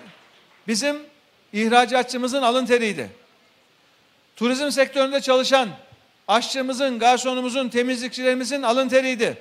bizim 0.69 0.97
ihracatçımızın 1.53 2.43
alın 2.43 2.67
teriydi. 2.67 3.11
Turizm 4.37 4.71
sektöründe 4.71 5.21
çalışan 5.21 5.69
aşçımızın, 6.29 6.99
garsonumuzun, 6.99 7.69
temizlikçilerimizin 7.69 8.63
alın 8.63 8.89
teriydi. 8.89 9.39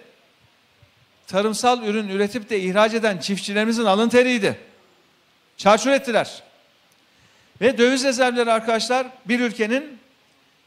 Tarımsal 1.27 1.83
ürün 1.83 2.07
üretip 2.07 2.49
de 2.49 2.59
ihraç 2.59 2.93
eden 2.93 3.17
çiftçilerimizin 3.17 3.85
alın 3.85 4.09
teriydi. 4.09 4.59
Çarçur 5.57 5.91
ettiler. 5.91 6.43
Ve 7.61 7.77
döviz 7.77 8.03
rezervleri 8.03 8.51
arkadaşlar 8.51 9.07
bir 9.25 9.39
ülkenin 9.39 9.99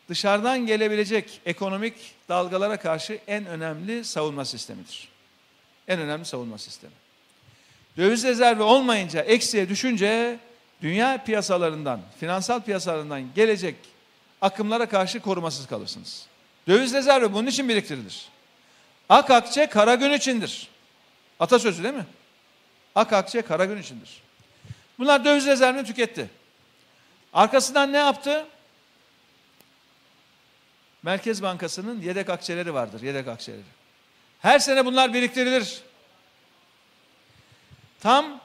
dışarıdan 0.09 0.67
gelebilecek 0.67 1.41
ekonomik 1.47 1.95
dalgalara 2.29 2.77
karşı 2.77 3.19
en 3.27 3.47
önemli 3.47 4.05
savunma 4.05 4.45
sistemidir. 4.45 5.09
En 5.89 6.01
önemli 6.01 6.25
savunma 6.25 6.59
sistemi. 6.59 6.93
Döviz 7.97 8.25
rezervi 8.25 8.63
olmayınca, 8.63 9.21
eksiye 9.21 9.69
düşünce 9.69 10.39
dünya 10.83 11.25
piyasalarından, 11.25 12.01
finansal 12.21 12.61
piyasalarından 12.61 13.35
gelecek 13.35 13.75
akımlara 14.43 14.89
karşı 14.89 15.21
korumasız 15.21 15.67
kalırsınız. 15.67 16.27
Döviz 16.69 16.95
rezervi 16.95 17.33
bunun 17.33 17.47
için 17.47 17.69
biriktirilir. 17.69 18.29
Ak 19.09 19.31
akçe 19.31 19.67
kara 19.67 19.95
gün 19.95 20.13
içindir. 20.13 20.69
Atasözü 21.41 21.83
değil 21.83 21.95
mi? 21.95 22.07
Ak 22.95 23.13
akçe 23.13 23.43
kara 23.43 23.65
gün 23.65 23.79
içindir. 23.79 24.23
Bunlar 24.99 25.25
döviz 25.25 25.47
rezervini 25.47 25.85
tüketti. 25.85 26.31
Arkasından 27.33 27.93
ne 27.93 27.97
yaptı? 27.97 28.47
Merkez 31.03 31.43
Bankası'nın 31.43 32.01
yedek 32.01 32.31
akçeleri 32.31 32.75
vardır, 32.75 33.03
yedek 33.03 33.29
akçeleri. 33.29 33.63
Her 34.41 34.59
sene 34.59 34.87
bunlar 34.87 35.15
biriktirilir. 35.15 35.81
Tam 38.01 38.41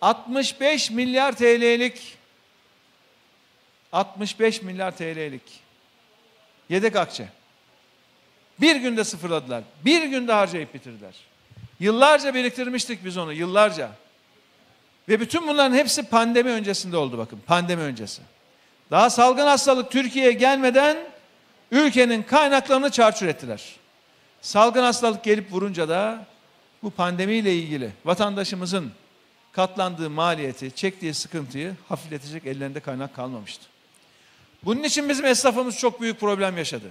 65 0.00 0.90
milyar 0.90 1.36
TL'lik 1.36 2.16
65 3.96 4.62
milyar 4.62 4.96
TL'lik 4.96 5.42
yedek 6.68 6.96
akçe. 6.96 7.28
Bir 8.60 8.76
günde 8.76 9.04
sıfırladılar. 9.04 9.62
Bir 9.84 10.02
günde 10.02 10.32
harcayıp 10.32 10.74
bitirdiler. 10.74 11.14
Yıllarca 11.80 12.34
biriktirmiştik 12.34 13.04
biz 13.04 13.16
onu, 13.16 13.32
yıllarca. 13.32 13.90
Ve 15.08 15.20
bütün 15.20 15.48
bunların 15.48 15.76
hepsi 15.76 16.02
pandemi 16.02 16.50
öncesinde 16.50 16.96
oldu 16.96 17.18
bakın, 17.18 17.40
pandemi 17.46 17.82
öncesi. 17.82 18.22
Daha 18.90 19.10
salgın 19.10 19.46
hastalık 19.46 19.90
Türkiye'ye 19.90 20.32
gelmeden 20.32 20.96
ülkenin 21.70 22.22
kaynaklarını 22.22 22.90
çarçur 22.90 23.26
ettiler. 23.26 23.76
Salgın 24.40 24.82
hastalık 24.82 25.24
gelip 25.24 25.52
vurunca 25.52 25.88
da 25.88 26.26
bu 26.82 26.90
pandemiyle 26.90 27.54
ilgili 27.54 27.90
vatandaşımızın 28.04 28.92
katlandığı 29.52 30.10
maliyeti, 30.10 30.70
çektiği 30.74 31.14
sıkıntıyı 31.14 31.74
hafifletecek 31.88 32.46
ellerinde 32.46 32.80
kaynak 32.80 33.14
kalmamıştı. 33.14 33.75
Bunun 34.66 34.82
için 34.82 35.08
bizim 35.08 35.24
esnafımız 35.24 35.78
çok 35.78 36.00
büyük 36.00 36.20
problem 36.20 36.58
yaşadı. 36.58 36.90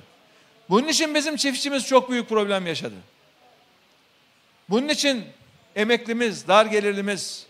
Bunun 0.70 0.88
için 0.88 1.15
bizim 1.15 1.36
çiftçimiz 1.36 1.88
çok 1.88 2.12
büyük 2.12 2.29
problem 2.29 2.67
yaşadı. 2.67 2.96
Bunun 4.70 4.89
için 4.89 5.25
emeklimiz, 5.75 6.48
dar 6.48 6.65
gelirlimiz 6.65 7.46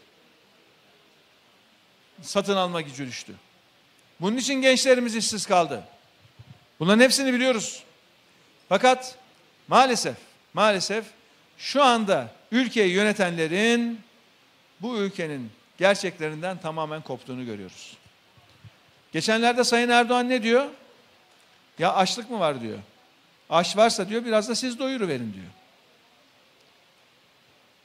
satın 2.22 2.56
alma 2.56 2.82
gücü 2.82 3.08
düştü. 3.08 3.34
Bunun 4.22 4.38
için 4.38 4.54
gençlerimiz 4.54 5.16
işsiz 5.16 5.46
kaldı. 5.46 5.84
Bunların 6.80 7.04
hepsini 7.04 7.34
biliyoruz. 7.34 7.84
Fakat 8.70 9.16
maalesef, 9.68 10.16
maalesef 10.54 11.06
şu 11.58 11.84
anda 11.84 12.32
ülkeyi 12.52 12.94
yönetenlerin 12.94 14.02
bu 14.82 14.98
ülkenin 14.98 15.52
gerçeklerinden 15.78 16.58
tamamen 16.58 17.02
koptuğunu 17.02 17.46
görüyoruz. 17.46 17.98
Geçenlerde 19.16 19.64
Sayın 19.64 19.90
Erdoğan 19.90 20.30
ne 20.30 20.44
diyor? 20.44 20.66
Ya 21.80 21.94
açlık 21.94 22.30
mı 22.30 22.40
var 22.40 22.62
diyor. 22.62 22.78
Aş 23.50 23.78
varsa 23.78 24.10
diyor 24.10 24.26
biraz 24.26 24.50
da 24.50 24.56
siz 24.56 24.80
doyuruverin 24.80 25.34
diyor. 25.34 25.46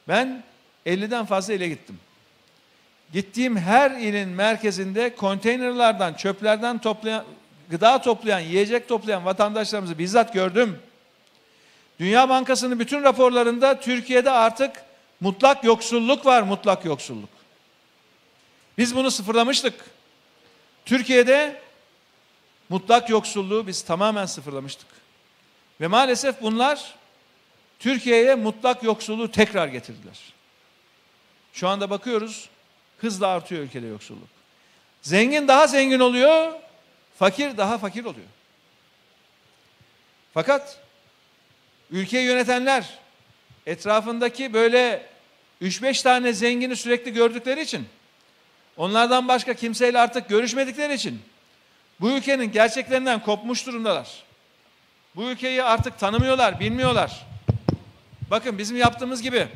Ben 0.09 0.43
50'den 0.87 1.25
fazla 1.25 1.55
ile 1.55 1.69
gittim. 1.69 2.01
Gittiğim 3.13 3.57
her 3.57 3.91
ilin 3.91 4.29
merkezinde 4.29 5.17
konteynerlardan, 5.17 6.15
çöplerden 6.15 6.79
toplayan, 6.79 7.25
gıda 7.69 8.03
toplayan, 8.03 8.41
yiyecek 8.41 8.89
toplayan 8.89 9.25
vatandaşlarımızı 9.25 9.99
bizzat 9.99 10.35
gördüm. 10.35 10.79
Dünya 12.01 12.29
Bankası'nın 12.29 12.79
bütün 12.79 13.03
raporlarında 13.03 13.81
Türkiye'de 13.81 14.31
artık 14.31 14.85
mutlak 15.21 15.65
yoksulluk 15.65 16.27
var, 16.27 16.43
mutlak 16.43 16.85
yoksulluk. 16.85 17.31
Biz 18.79 18.97
bunu 18.97 19.11
sıfırlamıştık. 19.11 20.00
Türkiye'de 20.85 21.61
mutlak 22.69 23.11
yoksulluğu 23.11 23.67
biz 23.67 23.83
tamamen 23.83 24.27
sıfırlamıştık. 24.27 24.89
Ve 25.81 25.87
maalesef 25.87 26.43
bunlar 26.43 26.95
Türkiye'ye 27.79 28.35
mutlak 28.35 28.83
yoksulluğu 28.83 29.31
tekrar 29.31 29.69
getirdiler. 29.69 30.19
Şu 31.53 31.69
anda 31.69 31.91
bakıyoruz 31.91 32.49
hızla 32.99 33.27
artıyor 33.27 33.63
ülkede 33.63 33.87
yoksulluk. 33.87 34.29
Zengin 35.03 35.49
daha 35.49 35.67
zengin 35.67 36.01
oluyor, 36.01 36.53
fakir 37.19 37.57
daha 37.57 37.79
fakir 37.79 38.05
oluyor. 38.05 38.27
Fakat 40.35 40.81
ülkeyi 41.91 42.27
yönetenler 42.27 42.99
etrafındaki 43.67 44.53
böyle 44.55 45.07
3-5 45.63 46.03
tane 46.03 46.33
zengini 46.33 46.77
sürekli 46.77 47.13
gördükleri 47.13 47.61
için 47.61 47.89
onlardan 48.77 49.29
başka 49.29 49.55
kimseyle 49.55 49.99
artık 49.99 50.29
görüşmedikleri 50.29 50.95
için 50.95 51.23
bu 52.01 52.11
ülkenin 52.11 52.53
gerçeklerinden 52.53 53.21
kopmuş 53.23 53.67
durumdalar. 53.67 54.23
Bu 55.17 55.31
ülkeyi 55.31 55.63
artık 55.63 55.99
tanımıyorlar, 55.99 56.61
bilmiyorlar. 56.61 57.27
Bakın 58.31 58.59
bizim 58.59 58.77
yaptığımız 58.77 59.23
gibi 59.23 59.49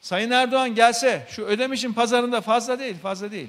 Sayın 0.00 0.30
Erdoğan 0.30 0.74
gelse 0.74 1.26
şu 1.30 1.42
Ödemiş'in 1.42 1.92
pazarında 1.92 2.40
fazla 2.40 2.78
değil, 2.78 2.96
fazla 2.98 3.32
değil. 3.32 3.48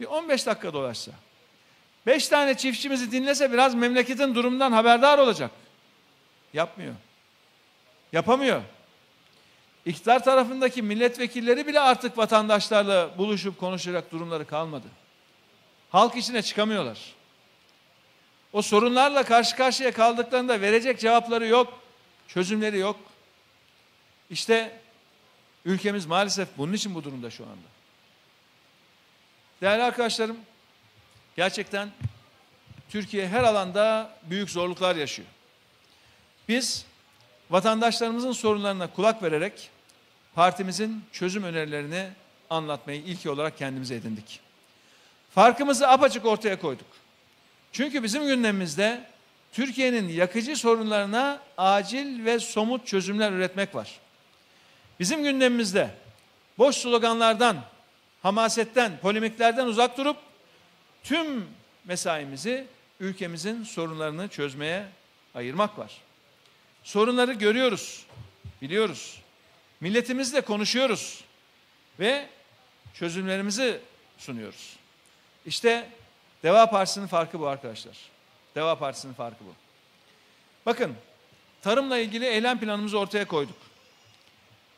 Bir 0.00 0.06
15 0.06 0.46
dakika 0.46 0.72
dolaşsa. 0.72 1.12
5 2.06 2.28
tane 2.28 2.56
çiftçimizi 2.56 3.12
dinlese 3.12 3.52
biraz 3.52 3.74
memleketin 3.74 4.34
durumundan 4.34 4.72
haberdar 4.72 5.18
olacak. 5.18 5.50
Yapmıyor. 6.52 6.94
Yapamıyor. 8.12 8.62
İktidar 9.86 10.24
tarafındaki 10.24 10.82
milletvekilleri 10.82 11.66
bile 11.66 11.80
artık 11.80 12.18
vatandaşlarla 12.18 13.18
buluşup 13.18 13.58
konuşacak 13.58 14.12
durumları 14.12 14.46
kalmadı. 14.46 14.86
Halk 15.90 16.16
içine 16.16 16.42
çıkamıyorlar. 16.42 17.14
O 18.52 18.62
sorunlarla 18.62 19.22
karşı 19.22 19.56
karşıya 19.56 19.92
kaldıklarında 19.92 20.60
verecek 20.60 21.00
cevapları 21.00 21.46
yok, 21.46 21.80
çözümleri 22.28 22.78
yok. 22.78 23.00
İşte 24.30 24.80
ülkemiz 25.64 26.06
maalesef 26.06 26.48
bunun 26.58 26.72
için 26.72 26.94
bu 26.94 27.04
durumda 27.04 27.30
şu 27.30 27.44
anda. 27.44 27.72
Değerli 29.60 29.82
arkadaşlarım, 29.82 30.36
gerçekten 31.36 31.90
Türkiye 32.90 33.28
her 33.28 33.44
alanda 33.44 34.16
büyük 34.22 34.50
zorluklar 34.50 34.96
yaşıyor. 34.96 35.28
Biz 36.48 36.86
vatandaşlarımızın 37.50 38.32
sorunlarına 38.32 38.86
kulak 38.86 39.22
vererek 39.22 39.70
partimizin 40.34 41.04
çözüm 41.12 41.44
önerilerini 41.44 42.08
anlatmayı 42.50 43.00
ilki 43.00 43.30
olarak 43.30 43.58
kendimize 43.58 43.94
edindik. 43.94 44.40
Farkımızı 45.34 45.88
apaçık 45.88 46.26
ortaya 46.26 46.60
koyduk. 46.60 46.86
Çünkü 47.72 48.02
bizim 48.02 48.26
gündemimizde 48.26 49.04
Türkiye'nin 49.52 50.08
yakıcı 50.08 50.56
sorunlarına 50.56 51.40
acil 51.58 52.24
ve 52.24 52.38
somut 52.38 52.86
çözümler 52.86 53.32
üretmek 53.32 53.74
var. 53.74 54.00
Bizim 55.00 55.22
gündemimizde 55.22 55.90
boş 56.58 56.76
sloganlardan, 56.76 57.56
hamasetten, 58.22 58.98
polemiklerden 59.02 59.66
uzak 59.66 59.98
durup 59.98 60.16
tüm 61.02 61.46
mesaimizi 61.84 62.66
ülkemizin 63.00 63.64
sorunlarını 63.64 64.28
çözmeye 64.28 64.84
ayırmak 65.34 65.78
var. 65.78 66.00
Sorunları 66.84 67.32
görüyoruz, 67.32 68.06
biliyoruz. 68.62 69.22
Milletimizle 69.80 70.40
konuşuyoruz 70.40 71.24
ve 72.00 72.28
çözümlerimizi 72.94 73.80
sunuyoruz. 74.18 74.76
İşte 75.46 75.88
Deva 76.42 76.70
Partisi'nin 76.70 77.06
farkı 77.06 77.40
bu 77.40 77.46
arkadaşlar. 77.46 77.96
Deva 78.54 78.78
Partisi'nin 78.78 79.14
farkı 79.14 79.44
bu. 79.44 79.54
Bakın, 80.66 80.94
tarımla 81.62 81.98
ilgili 81.98 82.26
eylem 82.26 82.60
planımızı 82.60 82.98
ortaya 82.98 83.24
koyduk. 83.24 83.56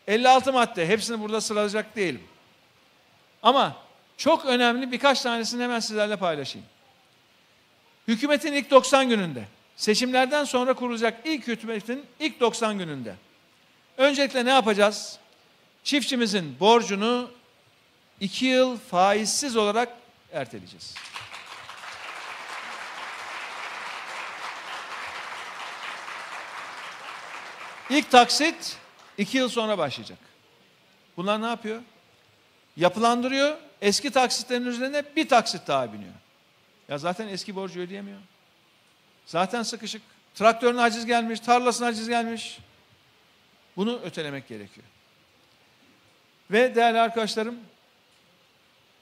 56 0.07 0.53
madde, 0.53 0.89
hepsini 0.89 1.21
burada 1.21 1.41
sıralayacak 1.41 1.97
değilim. 1.97 2.23
Ama 3.43 3.77
çok 4.17 4.47
önemli 4.47 4.93
birkaç 4.93 5.21
tanesini 5.21 5.63
hemen 5.63 5.81
sizlerle 5.81 6.17
paylaşayım. 6.17 6.67
Hükümetin 8.09 8.53
ilk 8.53 8.71
90 8.71 9.09
gününde, 9.09 9.45
seçimlerden 9.77 10.45
sonra 10.45 10.75
kurulacak 10.75 11.21
ilk 11.25 11.47
hükümetin 11.47 12.07
ilk 12.21 12.41
90 12.41 12.79
gününde. 12.79 13.15
Öncelikle 13.97 14.45
ne 14.45 14.51
yapacağız? 14.51 15.19
Çiftçimizin 15.85 16.61
borcunu 16.61 17.31
iki 18.21 18.47
yıl 18.47 18.79
faizsiz 18.79 19.57
olarak 19.57 19.89
erteleyeceğiz. 20.33 20.95
İlk 27.91 28.11
taksit 28.11 28.77
iki 29.19 29.39
yıl 29.39 29.49
sonra 29.49 29.79
başlayacak. 29.79 30.19
Bunlar 31.17 31.43
ne 31.43 31.47
yapıyor? 31.47 31.83
Yapılandırıyor. 32.77 33.57
Eski 33.81 34.11
taksitlerin 34.11 34.67
üzerine 34.67 35.03
bir 35.17 35.29
taksit 35.29 35.67
daha 35.67 35.93
biniyor. 35.93 36.15
Ya 36.89 36.99
zaten 36.99 37.29
eski 37.29 37.57
borcu 37.57 37.81
ödeyemiyor. 37.81 38.19
Zaten 39.27 39.63
sıkışık. 39.63 40.03
Traktörün 40.35 40.77
aciz 40.77 41.07
gelmiş, 41.07 41.41
tarlasına 41.41 41.87
aciz 41.87 42.09
gelmiş. 42.09 42.59
Bunu 43.77 44.01
ötelemek 44.01 44.49
gerekiyor. 44.49 44.87
Ve 46.51 46.75
değerli 46.75 47.01
arkadaşlarım, 47.01 47.57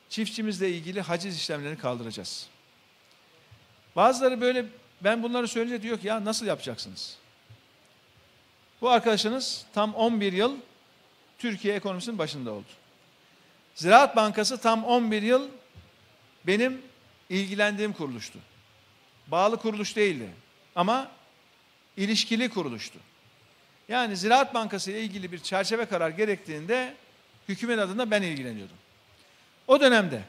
çiftçimizle 0.09 0.71
ilgili 0.71 1.01
haciz 1.01 1.37
işlemlerini 1.37 1.79
kaldıracağız. 1.79 2.47
Bazıları 3.97 4.41
böyle 4.41 4.67
ben 5.01 5.23
bunları 5.23 5.49
söyleyince 5.49 5.83
diyor 5.83 6.01
ki 6.01 6.07
ya 6.07 6.25
nasıl 6.25 6.47
yapacaksınız? 6.47 7.17
Bu 8.81 8.91
arkadaşınız 8.91 9.67
tam 9.75 9.95
11 9.95 10.33
yıl 10.33 10.57
Türkiye 11.39 11.75
ekonomisinin 11.75 12.19
başında 12.19 12.53
oldu. 12.53 12.69
Ziraat 13.75 14.17
Bankası 14.17 14.59
tam 14.59 14.85
11 14.85 15.23
yıl 15.23 15.49
benim 16.47 16.83
ilgilendiğim 17.31 17.93
kuruluştu. 17.93 18.39
Bağlı 19.27 19.57
kuruluş 19.57 19.97
değildi 19.97 20.29
ama 20.77 21.11
ilişkili 21.97 22.49
kuruluştu. 22.49 22.99
Yani 23.89 24.17
Ziraat 24.17 24.55
Bankası 24.55 24.91
ile 24.91 25.01
ilgili 25.01 25.33
bir 25.33 25.39
çerçeve 25.39 25.85
karar 25.85 26.11
gerektiğinde 26.11 26.95
hükümet 27.49 27.79
adına 27.79 28.11
ben 28.11 28.23
ilgileniyordum. 28.23 28.77
O 29.67 29.81
dönemde 29.81 30.23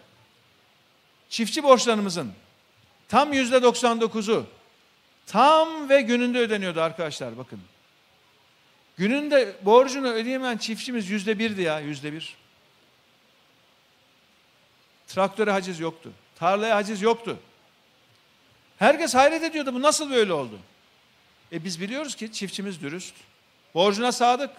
çiftçi 1.30 1.64
borçlarımızın 1.64 2.34
tam 3.08 3.34
yüzde 3.34 3.56
99'u 3.56 4.46
tam 5.26 5.90
ve 5.90 6.02
gününde 6.02 6.40
ödeniyordu 6.40 6.82
arkadaşlar 6.82 7.38
bakın. 7.38 7.60
Gününde 8.98 9.56
borcunu 9.62 10.08
ödeyemeyen 10.08 10.58
çiftçimiz 10.58 11.10
yüzde 11.10 11.40
birdi 11.40 11.62
ya 11.62 11.80
yüzde 11.80 12.14
bir. 12.14 12.38
Traktöre 15.08 15.52
haciz 15.52 15.80
yoktu. 15.80 16.12
Tarlaya 16.36 16.76
haciz 16.76 17.02
yoktu. 17.02 17.40
Herkes 18.84 19.16
hayret 19.16 19.44
ediyordu 19.44 19.74
bu 19.74 19.82
nasıl 19.82 20.12
böyle 20.12 20.34
oldu? 20.34 20.60
E 21.52 21.64
biz 21.64 21.82
biliyoruz 21.82 22.16
ki 22.16 22.32
çiftçimiz 22.32 22.82
dürüst. 22.82 23.16
Borcuna 23.74 24.12
sadık. 24.12 24.50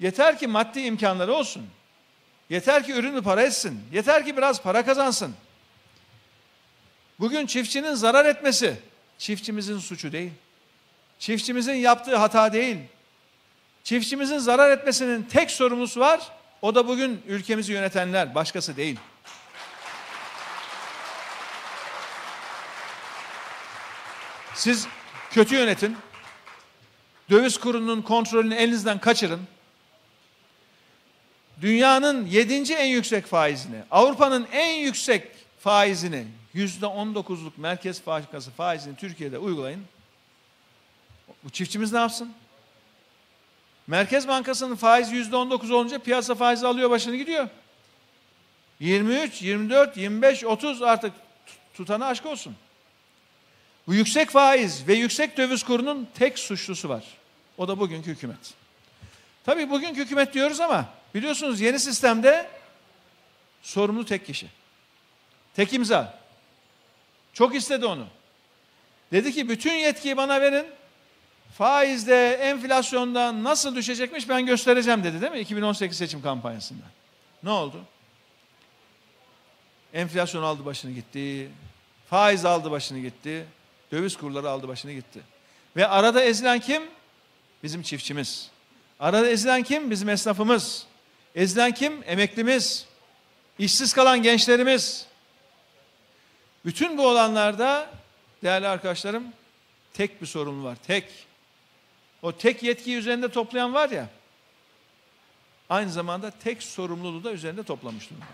Yeter 0.00 0.38
ki 0.38 0.46
maddi 0.46 0.80
imkanları 0.80 1.32
olsun. 1.32 1.66
Yeter 2.50 2.86
ki 2.86 2.92
ürünü 2.92 3.22
para 3.22 3.42
etsin. 3.42 3.80
Yeter 3.92 4.24
ki 4.24 4.36
biraz 4.36 4.62
para 4.62 4.84
kazansın. 4.84 5.34
Bugün 7.20 7.46
çiftçinin 7.46 7.94
zarar 7.94 8.24
etmesi 8.24 8.76
çiftçimizin 9.18 9.78
suçu 9.78 10.12
değil. 10.12 10.32
Çiftçimizin 11.18 11.74
yaptığı 11.74 12.16
hata 12.16 12.52
değil. 12.52 12.78
Çiftçimizin 13.84 14.38
zarar 14.38 14.70
etmesinin 14.70 15.22
tek 15.22 15.50
sorumlusu 15.50 16.00
var. 16.00 16.20
O 16.62 16.74
da 16.74 16.88
bugün 16.88 17.22
ülkemizi 17.26 17.72
yönetenler, 17.72 18.34
başkası 18.34 18.76
değil. 18.76 18.98
Siz 24.56 24.86
kötü 25.30 25.54
yönetin. 25.54 25.96
Döviz 27.30 27.58
kurunun 27.58 28.02
kontrolünü 28.02 28.54
elinizden 28.54 28.98
kaçırın. 28.98 29.40
Dünyanın 31.60 32.26
yedinci 32.26 32.74
en 32.74 32.86
yüksek 32.86 33.26
faizini, 33.26 33.82
Avrupa'nın 33.90 34.46
en 34.52 34.74
yüksek 34.74 35.28
faizini, 35.60 36.26
yüzde 36.54 36.86
on 36.86 37.14
dokuzluk 37.14 37.58
Merkez 37.58 38.06
Bankası 38.06 38.50
faizini 38.50 38.96
Türkiye'de 38.96 39.38
uygulayın. 39.38 39.84
Bu 41.44 41.50
çiftçimiz 41.50 41.92
ne 41.92 41.98
yapsın? 41.98 42.32
Merkez 43.86 44.28
Bankası'nın 44.28 44.76
faizi 44.76 45.14
yüzde 45.14 45.36
on 45.36 45.50
dokuz 45.50 45.70
olunca 45.70 45.98
piyasa 45.98 46.34
faizi 46.34 46.66
alıyor 46.66 46.90
başını 46.90 47.16
gidiyor. 47.16 47.48
23, 48.80 49.42
24, 49.42 49.96
25, 49.96 50.44
30 50.44 50.82
artık 50.82 51.12
tutana 51.74 52.06
aşk 52.06 52.26
olsun. 52.26 52.56
Bu 53.86 53.94
yüksek 53.94 54.30
faiz 54.30 54.88
ve 54.88 54.94
yüksek 54.94 55.36
döviz 55.36 55.62
kurunun 55.62 56.08
tek 56.14 56.38
suçlusu 56.38 56.88
var. 56.88 57.04
O 57.58 57.68
da 57.68 57.78
bugünkü 57.78 58.10
hükümet. 58.10 58.54
Tabii 59.44 59.70
bugünkü 59.70 60.00
hükümet 60.00 60.34
diyoruz 60.34 60.60
ama 60.60 60.88
biliyorsunuz 61.14 61.60
yeni 61.60 61.78
sistemde 61.78 62.50
sorumlu 63.62 64.04
tek 64.04 64.26
kişi. 64.26 64.46
Tek 65.54 65.72
imza. 65.72 66.18
Çok 67.32 67.54
istedi 67.54 67.86
onu. 67.86 68.06
Dedi 69.12 69.32
ki 69.32 69.48
bütün 69.48 69.72
yetkiyi 69.72 70.16
bana 70.16 70.40
verin. 70.40 70.66
Faizde, 71.58 72.34
enflasyonda 72.34 73.44
nasıl 73.44 73.76
düşecekmiş 73.76 74.28
ben 74.28 74.46
göstereceğim 74.46 75.04
dedi 75.04 75.20
değil 75.20 75.32
mi? 75.32 75.40
2018 75.40 75.96
seçim 75.98 76.22
kampanyasında. 76.22 76.84
Ne 77.42 77.50
oldu? 77.50 77.80
Enflasyon 79.94 80.42
aldı 80.42 80.64
başını 80.64 80.92
gitti. 80.92 81.50
Faiz 82.10 82.44
aldı 82.44 82.70
başını 82.70 82.98
gitti. 82.98 83.46
Döviz 83.92 84.16
kurları 84.16 84.50
aldı 84.50 84.68
başını 84.68 84.92
gitti. 84.92 85.20
Ve 85.76 85.86
arada 85.86 86.22
ezilen 86.22 86.60
kim? 86.60 86.82
Bizim 87.62 87.82
çiftçimiz. 87.82 88.50
Arada 89.00 89.28
ezilen 89.28 89.62
kim? 89.62 89.90
Bizim 89.90 90.08
esnafımız. 90.08 90.86
Ezilen 91.34 91.74
kim? 91.74 92.02
Emeklimiz. 92.06 92.86
İşsiz 93.58 93.92
kalan 93.92 94.22
gençlerimiz. 94.22 95.06
Bütün 96.64 96.98
bu 96.98 97.08
olanlarda 97.08 97.90
değerli 98.42 98.68
arkadaşlarım 98.68 99.24
tek 99.94 100.22
bir 100.22 100.26
sorun 100.26 100.64
var. 100.64 100.76
Tek. 100.86 101.04
O 102.22 102.32
tek 102.32 102.62
yetkiyi 102.62 102.96
üzerinde 102.96 103.28
toplayan 103.28 103.74
var 103.74 103.90
ya 103.90 104.08
aynı 105.70 105.90
zamanda 105.90 106.30
tek 106.30 106.62
sorumluluğu 106.62 107.24
da 107.24 107.32
üzerinde 107.32 107.62
toplamış 107.62 108.10
durumda. 108.10 108.26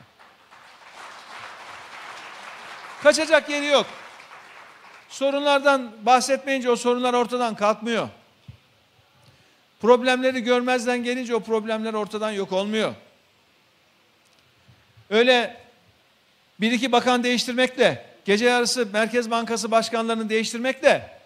Kaçacak 3.02 3.50
yeri 3.50 3.66
yok. 3.66 3.86
Sorunlardan 5.12 5.92
bahsetmeyince 6.06 6.70
o 6.70 6.76
sorunlar 6.76 7.14
ortadan 7.14 7.54
kalkmıyor. 7.54 8.08
Problemleri 9.80 10.40
görmezden 10.40 11.04
gelince 11.04 11.34
o 11.34 11.40
problemler 11.40 11.94
ortadan 11.94 12.30
yok 12.30 12.52
olmuyor. 12.52 12.94
Öyle 15.10 15.56
bir 16.60 16.72
iki 16.72 16.92
bakan 16.92 17.24
değiştirmekle, 17.24 18.06
gece 18.24 18.44
yarısı 18.44 18.88
Merkez 18.92 19.30
Bankası 19.30 19.70
başkanlarını 19.70 20.28
değiştirmekle 20.28 21.18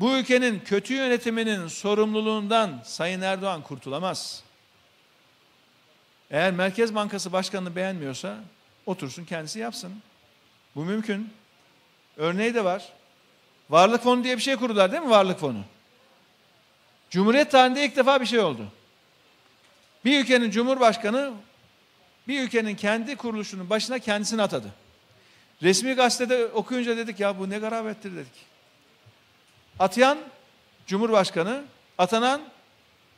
bu 0.00 0.16
ülkenin 0.16 0.60
kötü 0.60 0.94
yönetiminin 0.94 1.68
sorumluluğundan 1.68 2.80
Sayın 2.84 3.20
Erdoğan 3.20 3.62
kurtulamaz. 3.62 4.42
Eğer 6.30 6.52
Merkez 6.52 6.94
Bankası 6.94 7.32
başkanını 7.32 7.76
beğenmiyorsa 7.76 8.36
otursun 8.86 9.24
kendisi 9.24 9.58
yapsın. 9.58 10.02
Bu 10.76 10.84
mümkün. 10.84 11.32
Örneği 12.16 12.54
de 12.54 12.64
var. 12.64 12.95
Varlık 13.70 14.02
fonu 14.02 14.24
diye 14.24 14.36
bir 14.36 14.42
şey 14.42 14.56
kurdular 14.56 14.92
değil 14.92 15.02
mi 15.02 15.10
varlık 15.10 15.40
fonu? 15.40 15.60
Cumhuriyet 17.10 17.50
tarihinde 17.50 17.84
ilk 17.84 17.96
defa 17.96 18.20
bir 18.20 18.26
şey 18.26 18.38
oldu. 18.38 18.66
Bir 20.04 20.20
ülkenin 20.20 20.50
cumhurbaşkanı 20.50 21.32
bir 22.28 22.42
ülkenin 22.42 22.76
kendi 22.76 23.16
kuruluşunun 23.16 23.70
başına 23.70 23.98
kendisini 23.98 24.42
atadı. 24.42 24.68
Resmi 25.62 25.94
gazetede 25.94 26.46
okuyunca 26.46 26.96
dedik 26.96 27.20
ya 27.20 27.38
bu 27.38 27.50
ne 27.50 27.58
garabettir 27.58 28.16
dedik. 28.16 28.46
Atayan 29.78 30.18
Cumhurbaşkanı, 30.86 31.64
atanan 31.98 32.42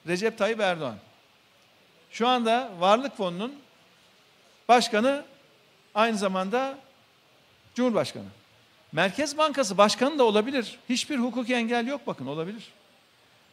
Recep 0.07 0.39
Tayyip 0.39 0.61
Erdoğan. 0.61 0.97
Şu 2.11 2.29
anda 2.29 2.71
Varlık 2.79 3.17
Fonu'nun 3.17 3.55
başkanı 4.69 5.25
aynı 5.95 6.19
zamanda 6.19 6.79
Cumhurbaşkanı. 7.75 8.38
Merkez 8.93 9.39
Bankası 9.39 9.79
başkanı 9.79 10.19
da 10.19 10.25
olabilir. 10.25 10.79
Hiçbir 10.89 11.19
hukuki 11.19 11.55
engel 11.55 11.87
yok 11.87 12.07
bakın 12.07 12.27
olabilir. 12.27 12.73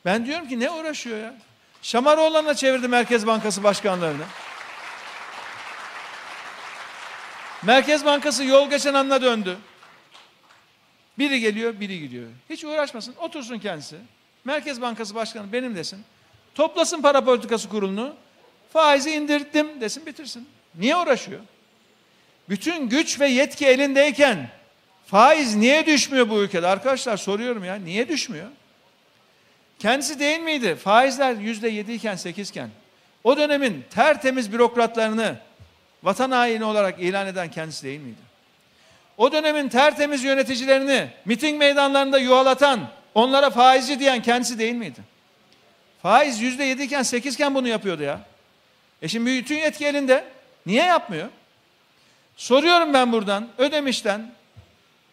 Ben 0.05 0.25
diyorum 0.25 0.47
ki 0.47 0.59
ne 0.59 0.71
uğraşıyor 0.71 1.17
ya? 1.17 1.35
Şamaroğlan'la 1.81 2.55
çevirdi 2.55 2.87
Merkez 2.87 3.27
Bankası 3.27 3.63
başkanlarını. 3.63 4.23
Merkez 7.63 8.05
Bankası 8.05 8.43
yol 8.43 8.69
geçen 8.69 8.93
anına 8.93 9.21
döndü. 9.21 9.57
Biri 11.19 11.39
geliyor, 11.39 11.79
biri 11.79 11.99
gidiyor. 11.99 12.27
Hiç 12.49 12.63
uğraşmasın, 12.63 13.15
otursun 13.15 13.59
kendisi. 13.59 13.95
Merkez 14.43 14.81
Bankası 14.81 15.15
Başkanı 15.15 15.53
benim 15.53 15.75
desin. 15.75 16.05
Toplasın 16.55 17.01
para 17.01 17.25
politikası 17.25 17.69
kurulunu. 17.69 18.15
Faizi 18.73 19.11
indirdim 19.11 19.81
desin 19.81 20.05
bitirsin. 20.05 20.49
Niye 20.75 20.95
uğraşıyor? 20.95 21.39
Bütün 22.49 22.89
güç 22.89 23.19
ve 23.19 23.27
yetki 23.27 23.65
elindeyken 23.65 24.49
faiz 25.05 25.55
niye 25.55 25.85
düşmüyor 25.85 26.29
bu 26.29 26.43
ülkede? 26.43 26.67
Arkadaşlar 26.67 27.17
soruyorum 27.17 27.63
ya 27.63 27.75
niye 27.75 28.07
düşmüyor? 28.07 28.47
Kendisi 29.79 30.19
değil 30.19 30.39
miydi? 30.39 30.75
Faizler 30.75 31.33
yüzde 31.33 31.69
yedi 31.69 31.93
iken 31.93 32.15
sekiz 32.15 32.49
iken 32.49 32.69
o 33.23 33.37
dönemin 33.37 33.85
tertemiz 33.89 34.53
bürokratlarını 34.53 35.35
vatan 36.03 36.31
haini 36.31 36.63
olarak 36.63 36.99
ilan 36.99 37.27
eden 37.27 37.51
kendisi 37.51 37.83
değil 37.83 37.99
miydi? 37.99 38.25
O 39.17 39.31
dönemin 39.31 39.69
tertemiz 39.69 40.23
yöneticilerini 40.23 41.07
miting 41.25 41.59
meydanlarında 41.59 42.19
yuvalatan, 42.19 42.89
onlara 43.13 43.49
faizci 43.49 43.99
diyen 43.99 44.21
kendisi 44.21 44.59
değil 44.59 44.73
miydi? 44.73 44.99
Faiz 46.01 46.41
yüzde 46.41 46.63
yedi 46.63 46.83
iken 46.83 47.03
sekiz 47.03 47.33
iken 47.33 47.55
bunu 47.55 47.67
yapıyordu 47.67 48.03
ya. 48.03 48.19
E 49.01 49.07
şimdi 49.07 49.31
bütün 49.31 49.55
yetki 49.55 49.85
elinde. 49.85 50.23
Niye 50.65 50.83
yapmıyor? 50.83 51.29
Soruyorum 52.37 52.93
ben 52.93 53.11
buradan, 53.11 53.47
Ödemiş'ten, 53.57 54.31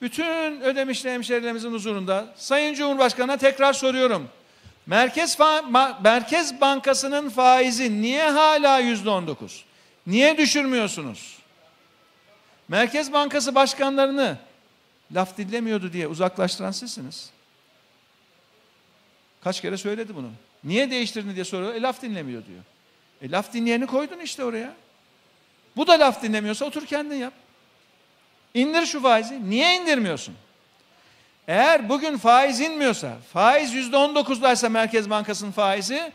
bütün 0.03 0.61
Ödemişli 0.61 1.11
hemşerilerimizin 1.11 1.73
huzurunda, 1.73 2.27
Sayın 2.37 2.75
Cumhurbaşkanı'na 2.75 3.37
tekrar 3.37 3.73
soruyorum. 3.73 4.29
Merkez, 4.87 5.39
Merkez 6.03 6.61
Bankası'nın 6.61 7.29
faizi 7.31 8.03
niye 8.03 8.31
hala 8.31 8.79
yüzde 8.79 9.11
on 9.11 9.27
dokuz? 9.27 9.65
Niye 10.07 10.39
düşürmüyorsunuz? 10.39 11.39
Merkez 12.69 13.13
Bankası 13.13 13.55
başkanlarını 13.55 14.37
laf 15.15 15.37
dinlemiyordu 15.37 15.93
diye 15.93 16.07
uzaklaştıran 16.07 16.71
sizsiniz. 16.71 17.31
Kaç 19.45 19.61
kere 19.61 19.77
söyledi 19.77 20.17
bunu. 20.17 20.31
Niye 20.65 20.91
değiştirdin 20.91 21.35
diye 21.35 21.45
soruyor. 21.45 21.75
E 21.75 21.83
laf 21.83 22.03
dinlemiyor 22.03 22.43
diyor. 22.47 22.63
E 23.23 23.31
laf 23.31 23.53
dinleyeni 23.53 23.87
koydun 23.87 24.19
işte 24.19 24.45
oraya. 24.45 24.75
Bu 25.77 25.87
da 25.87 25.93
laf 25.93 26.23
dinlemiyorsa 26.23 26.65
otur 26.65 26.87
kendin 26.87 27.17
yap. 27.17 27.33
İndir 28.55 28.87
şu 28.87 29.03
faizi. 29.03 29.51
Niye 29.51 29.77
indirmiyorsun? 29.77 30.35
Eğer 31.49 31.89
bugün 31.89 32.19
faiz 32.19 32.61
inmiyorsa, 32.61 33.17
faiz 33.33 33.75
yüzde 33.75 33.97
on 33.97 34.15
dokuzdaysa 34.15 34.69
Merkez 34.69 35.11
Bankası'nın 35.11 35.53
faizi, 35.53 36.13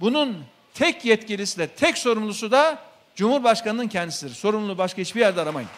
bunun 0.00 0.44
tek 0.74 1.04
yetkilisi 1.04 1.58
de, 1.58 1.66
tek 1.66 1.98
sorumlusu 1.98 2.50
da 2.50 2.78
Cumhurbaşkanı'nın 3.16 3.88
kendisidir. 3.88 4.34
Sorumluluğu 4.34 4.78
başka 4.78 5.02
hiçbir 5.02 5.20
yerde 5.20 5.40
aramayın. 5.40 5.68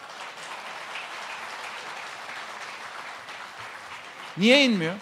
Niye 4.37 4.65
inmiyor? 4.65 4.95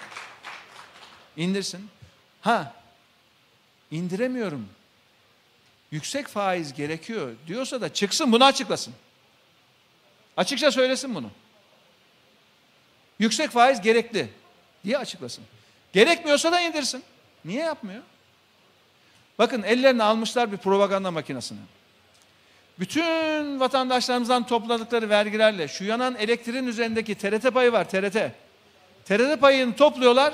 İndirsin. 1.38 1.90
Ha, 2.42 2.74
indiremiyorum. 3.92 4.70
Yüksek 5.92 6.28
faiz 6.28 6.74
gerekiyor 6.74 7.32
diyorsa 7.48 7.82
da 7.82 7.94
çıksın 7.94 8.32
bunu 8.32 8.46
açıklasın. 8.46 8.94
Açıkça 10.38 10.72
söylesin 10.72 11.16
bunu. 11.16 11.32
Yüksek 13.20 13.52
faiz 13.52 13.82
gerekli 13.82 14.30
diye 14.84 14.98
açıklasın. 14.98 15.44
Gerekmiyorsa 15.94 16.52
da 16.52 16.62
indirsin. 16.62 17.04
Niye 17.46 17.64
yapmıyor? 17.64 18.02
Bakın 19.40 19.64
ellerine 19.64 20.04
almışlar 20.04 20.52
bir 20.52 20.58
propaganda 20.58 21.12
makinesini. 21.12 21.60
Bütün 22.80 23.60
vatandaşlarımızdan 23.60 24.48
topladıkları 24.48 25.10
vergilerle 25.10 25.68
şu 25.68 25.84
yanan 25.84 26.16
elektriğin 26.16 26.68
üzerindeki 26.68 27.16
TRT 27.16 27.54
payı 27.54 27.72
var 27.72 27.90
TRT. 27.90 28.32
TRT 29.06 29.42
payını 29.42 29.76
topluyorlar 29.76 30.34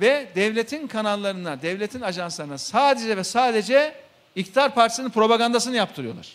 ve 0.00 0.28
devletin 0.34 0.86
kanallarına, 0.86 1.62
devletin 1.62 2.00
ajanslarına 2.00 2.58
sadece 2.58 3.16
ve 3.16 3.24
sadece 3.24 3.94
iktidar 4.34 4.74
partisinin 4.74 5.10
propagandasını 5.10 5.76
yaptırıyorlar. 5.76 6.32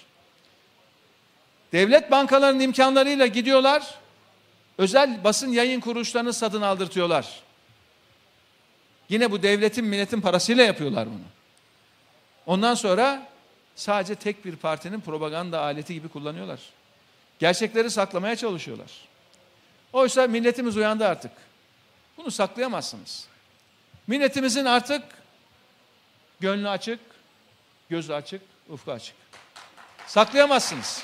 Devlet 1.71 2.11
bankalarının 2.11 2.59
imkanlarıyla 2.59 3.27
gidiyorlar, 3.27 3.95
özel 4.77 5.23
basın 5.23 5.49
yayın 5.49 5.79
kuruluşlarını 5.79 6.33
satın 6.33 6.61
aldırtıyorlar. 6.61 7.41
Yine 9.09 9.31
bu 9.31 9.43
devletin 9.43 9.85
milletin 9.85 10.21
parasıyla 10.21 10.63
yapıyorlar 10.63 11.07
bunu. 11.07 11.23
Ondan 12.45 12.73
sonra 12.73 13.27
sadece 13.75 14.15
tek 14.15 14.45
bir 14.45 14.55
partinin 14.55 15.01
propaganda 15.01 15.61
aleti 15.61 15.93
gibi 15.93 16.09
kullanıyorlar. 16.09 16.59
Gerçekleri 17.39 17.91
saklamaya 17.91 18.35
çalışıyorlar. 18.35 18.91
Oysa 19.93 20.27
milletimiz 20.27 20.77
uyandı 20.77 21.07
artık. 21.07 21.31
Bunu 22.17 22.31
saklayamazsınız. 22.31 23.27
Milletimizin 24.07 24.65
artık 24.65 25.03
gönlü 26.39 26.69
açık, 26.69 26.99
gözü 27.89 28.13
açık, 28.13 28.41
ufku 28.69 28.91
açık. 28.91 29.15
Saklayamazsınız. 30.07 31.03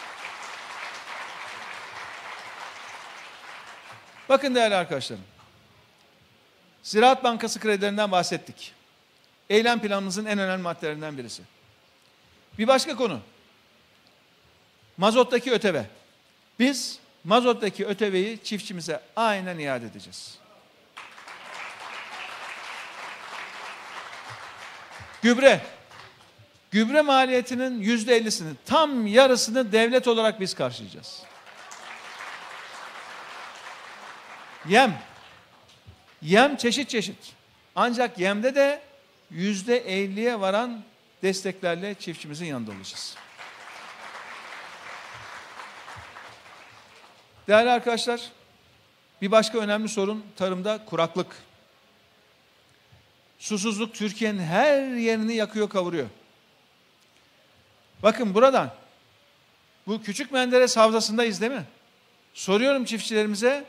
Bakın 4.30 4.56
değerli 4.56 4.76
arkadaşlarım. 4.76 5.24
Ziraat 6.84 7.24
Bankası 7.24 7.60
kredilerinden 7.60 8.12
bahsettik. 8.12 8.74
Eylem 9.50 9.80
planımızın 9.80 10.26
en 10.26 10.40
önemli 10.40 10.63
maddelerinden 10.63 11.18
birisi. 11.18 11.44
Bir 12.58 12.68
başka 12.68 12.96
konu. 12.96 13.20
Mazottaki 14.98 15.52
öteve. 15.52 15.86
Biz 16.60 17.00
mazottaki 17.24 17.86
öteveyi 17.86 18.44
çiftçimize 18.44 19.02
aynen 19.16 19.60
iade 19.60 19.86
edeceğiz. 19.86 20.38
Gübre. 25.22 25.62
Gübre 26.72 27.02
maliyetinin 27.02 27.82
yüzde 27.82 28.16
ellisini, 28.16 28.54
tam 28.66 29.08
yarısını 29.08 29.72
devlet 29.72 30.08
olarak 30.08 30.40
biz 30.40 30.54
karşılayacağız. 30.54 31.24
Yem. 34.70 34.98
Yem 36.22 36.58
çeşit 36.58 36.90
çeşit. 36.90 37.34
Ancak 37.76 38.20
yemde 38.20 38.56
de 38.56 38.82
yüzde 39.32 39.78
elliye 39.78 40.40
varan 40.40 40.84
desteklerle 41.24 41.96
çiftçimizin 41.96 42.46
yanında 42.46 42.72
olacağız. 42.72 43.16
Değerli 47.48 47.72
arkadaşlar, 47.72 48.22
bir 49.22 49.32
başka 49.32 49.58
önemli 49.58 49.90
sorun 49.90 50.26
tarımda 50.36 50.86
kuraklık. 50.86 51.36
Susuzluk 53.40 53.94
Türkiye'nin 53.94 54.40
her 54.40 54.96
yerini 54.96 55.36
yakıyor, 55.36 55.70
kavuruyor. 55.70 56.08
Bakın 58.04 58.34
buradan, 58.34 58.74
bu 59.88 60.02
Küçük 60.04 60.32
Menderes 60.32 60.78
Havzası'ndayız 60.78 61.42
değil 61.42 61.52
mi? 61.52 61.66
Soruyorum 62.34 62.86
çiftçilerimize, 62.86 63.66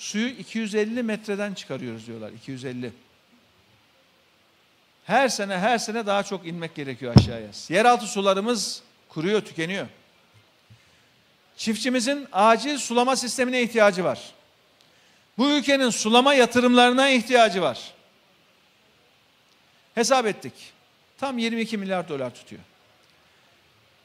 suyu 0.00 0.28
250 0.28 1.02
metreden 1.02 1.54
çıkarıyoruz 1.54 2.06
diyorlar, 2.06 2.30
250. 2.30 2.92
Her 5.04 5.28
sene 5.28 5.58
her 5.58 5.78
sene 5.78 6.06
daha 6.06 6.22
çok 6.22 6.46
inmek 6.46 6.74
gerekiyor 6.74 7.14
aşağıya. 7.16 7.48
Yeraltı 7.68 8.06
sularımız 8.06 8.82
kuruyor, 9.08 9.40
tükeniyor. 9.40 9.86
Çiftçimizin 11.56 12.28
acil 12.32 12.78
sulama 12.78 13.16
sistemine 13.16 13.62
ihtiyacı 13.62 14.04
var. 14.04 14.32
Bu 15.38 15.50
ülkenin 15.50 15.90
sulama 15.90 16.34
yatırımlarına 16.34 17.10
ihtiyacı 17.10 17.62
var. 17.62 17.94
Hesap 19.94 20.26
ettik. 20.26 20.52
Tam 21.18 21.38
22 21.38 21.76
milyar 21.78 22.08
dolar 22.08 22.34
tutuyor. 22.34 22.62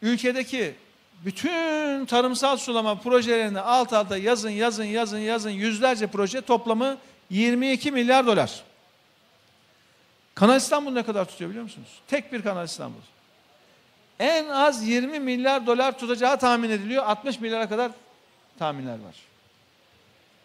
Ülkedeki 0.02 0.76
bütün 1.25 2.06
tarımsal 2.06 2.58
sulama 2.58 2.99
projelerini 2.99 3.60
alt 3.60 3.93
alta 3.93 4.17
yazın 4.17 4.49
yazın 4.49 4.84
yazın 4.84 5.17
yazın 5.17 5.49
yüzlerce 5.49 6.08
proje 6.08 6.41
toplamı 6.41 6.97
22 7.30 7.91
milyar 7.91 8.28
dolar. 8.28 8.63
Kanal 10.36 10.58
İstanbul 10.58 10.91
ne 10.91 11.04
kadar 11.04 11.25
tutuyor 11.25 11.49
biliyor 11.49 11.63
musunuz? 11.63 11.99
Tek 12.08 12.34
bir 12.34 12.41
Kanal 12.41 12.65
İstanbul. 12.65 12.99
En 14.19 14.47
az 14.47 14.88
20 14.88 15.19
milyar 15.19 15.67
dolar 15.67 15.99
tutacağı 15.99 16.39
tahmin 16.39 16.69
ediliyor. 16.69 17.04
60 17.04 17.39
milyara 17.39 17.69
kadar 17.69 17.91
tahminler 18.60 18.93
var. 18.93 19.15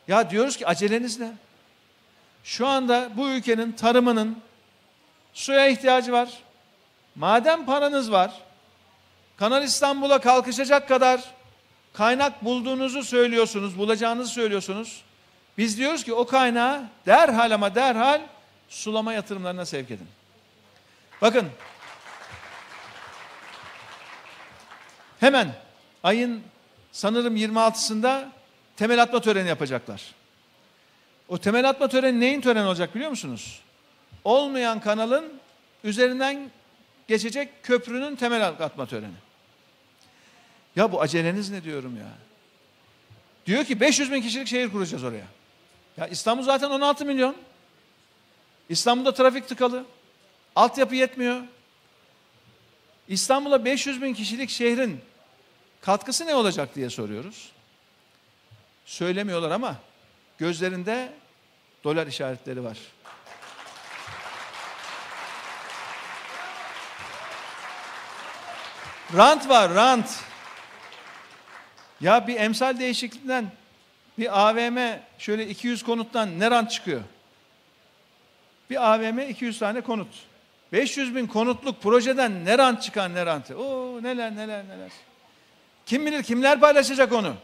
Ya 0.09 0.31
diyoruz 0.31 0.57
ki 0.57 0.67
aceleniz 0.67 1.21
ne? 1.21 1.33
Şu 2.45 2.67
anda 2.67 3.11
bu 3.17 3.29
ülkenin 3.29 3.73
tarımının 3.73 4.39
suya 5.35 5.69
ihtiyacı 5.69 6.13
var. 6.13 6.29
Madem 7.15 7.67
paranız 7.67 8.13
var, 8.13 8.43
Kanal 9.41 9.63
İstanbul'a 9.63 10.21
kalkışacak 10.21 10.89
kadar 10.89 11.21
kaynak 11.93 12.45
bulduğunuzu 12.45 13.03
söylüyorsunuz, 13.03 13.79
bulacağınızı 13.79 14.31
söylüyorsunuz. 14.31 15.03
Biz 15.59 15.79
diyoruz 15.79 16.05
ki 16.05 16.13
o 16.13 16.27
kaynağı 16.27 16.85
derhal 17.07 17.51
ama 17.51 17.75
derhal 17.75 18.21
sulama 18.69 19.13
yatırımlarına 19.13 19.67
sevk 19.67 19.91
edin. 19.91 20.09
Bakın 21.23 21.49
hemen 25.21 25.55
ayın 26.03 26.43
sanırım 26.93 27.37
26'sında 27.37 28.29
temel 28.77 29.03
atma 29.03 29.21
töreni 29.21 29.49
yapacaklar. 29.49 30.15
O 31.29 31.39
temel 31.39 31.69
atma 31.69 31.89
töreni 31.89 32.21
neyin 32.21 32.41
töreni 32.41 32.67
olacak 32.67 32.95
biliyor 32.95 33.11
musunuz? 33.11 33.61
Olmayan 34.25 34.81
kanalın 34.81 35.33
üzerinden 35.85 36.51
geçecek 37.09 37.63
köprünün 37.63 38.17
temel 38.17 38.49
atma 38.49 38.87
töreni. 38.87 39.30
Ya 40.77 40.93
bu 40.93 41.01
aceleniz 41.01 41.51
ne 41.51 41.65
diyorum 41.65 41.97
ya? 41.97 42.09
Diyor 43.47 43.65
ki 43.65 43.81
500 43.81 44.13
bin 44.13 44.23
kişilik 44.23 44.49
şehir 44.49 44.71
kuracağız 44.71 45.05
oraya. 45.05 45.27
Ya 45.97 46.07
İstanbul 46.07 46.43
zaten 46.43 46.71
16 46.71 47.05
milyon. 47.05 47.37
İstanbul'da 48.69 49.15
trafik 49.15 49.49
tıkalı. 49.49 49.85
Altyapı 50.57 50.95
yetmiyor. 50.95 51.41
İstanbul'a 53.09 53.65
500 53.65 54.03
bin 54.03 54.15
kişilik 54.15 54.51
şehrin 54.51 55.01
katkısı 55.81 56.27
ne 56.27 56.35
olacak 56.35 56.75
diye 56.75 56.91
soruyoruz. 56.91 57.53
Söylemiyorlar 58.87 59.51
ama 59.51 59.77
gözlerinde 60.39 61.13
dolar 61.85 62.07
işaretleri 62.07 62.65
var. 62.65 62.79
Rant 69.17 69.49
var, 69.49 69.75
rant. 69.75 70.30
Ya 72.01 72.27
bir 72.27 72.37
emsal 72.37 72.79
değişikliğinden 72.79 73.47
bir 74.19 74.49
AVM 74.49 74.79
şöyle 75.19 75.49
200 75.49 75.83
konuttan 75.83 76.41
ne 76.41 76.51
rant 76.51 76.71
çıkıyor? 76.71 77.01
Bir 78.71 78.93
AVM 78.95 79.19
200 79.19 79.59
tane 79.59 79.81
konut. 79.81 80.09
500 80.73 81.15
bin 81.17 81.27
konutluk 81.27 81.83
projeden 81.83 82.45
ne 82.45 82.59
rant 82.59 82.83
çıkan 82.83 83.15
ne 83.15 83.27
rantı. 83.27 83.59
Oo 83.59 84.03
neler 84.03 84.37
neler 84.37 84.65
neler. 84.69 84.91
Kim 85.87 86.07
bilir 86.07 86.23
kimler 86.23 86.61
paylaşacak 86.61 87.13
onu. 87.13 87.35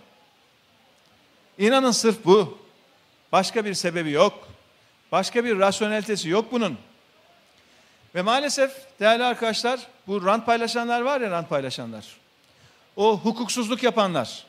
İnanın 1.59 1.91
sırf 1.91 2.25
bu. 2.25 2.59
Başka 3.33 3.65
bir 3.65 3.75
sebebi 3.75 4.11
yok. 4.11 4.49
Başka 5.13 5.45
bir 5.45 5.59
rasyonelitesi 5.59 6.29
yok 6.29 6.53
bunun. 6.53 6.79
Ve 8.15 8.23
maalesef 8.23 9.01
değerli 9.01 9.25
arkadaşlar 9.25 9.81
bu 10.07 10.27
rant 10.27 10.47
paylaşanlar 10.47 11.01
var 11.01 11.21
ya 11.21 11.31
rant 11.31 11.49
paylaşanlar. 11.49 12.26
O 12.97 13.19
hukuksuzluk 13.19 13.83
yapanlar. 13.83 14.47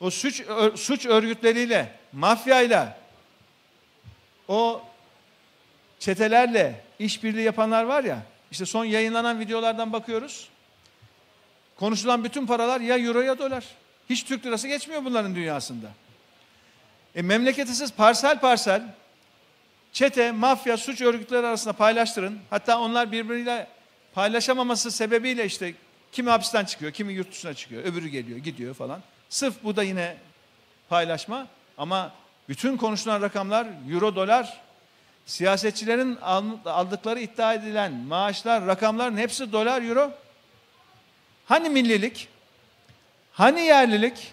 O 0.00 0.10
suç, 0.10 0.42
suç 0.76 1.06
örgütleriyle, 1.06 1.92
mafyayla, 2.12 2.98
o 4.48 4.82
çetelerle 5.98 6.84
işbirliği 6.98 7.42
yapanlar 7.42 7.84
var 7.84 8.04
ya, 8.04 8.22
işte 8.50 8.66
son 8.66 8.84
yayınlanan 8.84 9.40
videolardan 9.40 9.92
bakıyoruz. 9.92 10.48
Konuşulan 11.76 12.24
bütün 12.24 12.46
paralar 12.46 12.80
ya 12.80 12.98
euro 12.98 13.20
ya 13.20 13.38
dolar. 13.38 13.64
Hiç 14.10 14.24
Türk 14.24 14.46
lirası 14.46 14.68
geçmiyor 14.68 15.04
bunların 15.04 15.34
dünyasında. 15.34 15.86
E, 17.14 17.22
memleketi 17.22 17.94
parsel 17.96 18.40
parsel 18.40 18.82
çete, 19.92 20.32
mafya, 20.32 20.76
suç 20.76 21.00
örgütleri 21.00 21.46
arasında 21.46 21.72
paylaştırın. 21.72 22.38
Hatta 22.50 22.80
onlar 22.80 23.12
birbiriyle 23.12 23.66
paylaşamaması 24.14 24.90
sebebiyle 24.90 25.44
işte 25.44 25.74
kimi 26.12 26.30
hapisten 26.30 26.64
çıkıyor, 26.64 26.92
kimi 26.92 27.12
yurt 27.12 27.32
dışına 27.32 27.54
çıkıyor, 27.54 27.84
öbürü 27.84 28.08
geliyor, 28.08 28.38
gidiyor 28.38 28.74
falan. 28.74 29.02
Sırf 29.28 29.64
bu 29.64 29.76
da 29.76 29.82
yine 29.82 30.16
paylaşma 30.88 31.46
ama 31.78 32.12
bütün 32.48 32.76
konuşulan 32.76 33.22
rakamlar 33.22 33.66
euro 33.90 34.16
dolar 34.16 34.60
siyasetçilerin 35.26 36.16
aldıkları 36.66 37.20
iddia 37.20 37.54
edilen 37.54 37.92
maaşlar, 37.92 38.66
rakamların 38.66 39.16
hepsi 39.16 39.52
dolar, 39.52 39.82
euro. 39.82 40.12
Hani 41.46 41.68
millilik? 41.68 42.28
Hani 43.32 43.60
yerlilik? 43.60 44.32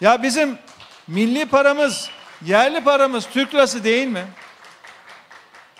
Ya 0.00 0.22
bizim 0.22 0.58
milli 1.06 1.46
paramız, 1.46 2.10
yerli 2.46 2.84
paramız 2.84 3.26
Türk 3.26 3.54
lirası 3.54 3.84
değil 3.84 4.06
mi? 4.06 4.24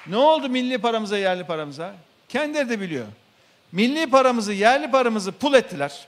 Ne 0.06 0.16
oldu 0.16 0.48
milli 0.48 0.78
paramıza, 0.78 1.18
yerli 1.18 1.46
paramıza? 1.46 1.94
Kendileri 2.28 2.68
de 2.68 2.80
biliyor. 2.80 3.06
Milli 3.72 4.10
paramızı, 4.10 4.52
yerli 4.52 4.90
paramızı 4.90 5.32
pul 5.32 5.54
ettiler. 5.54 6.06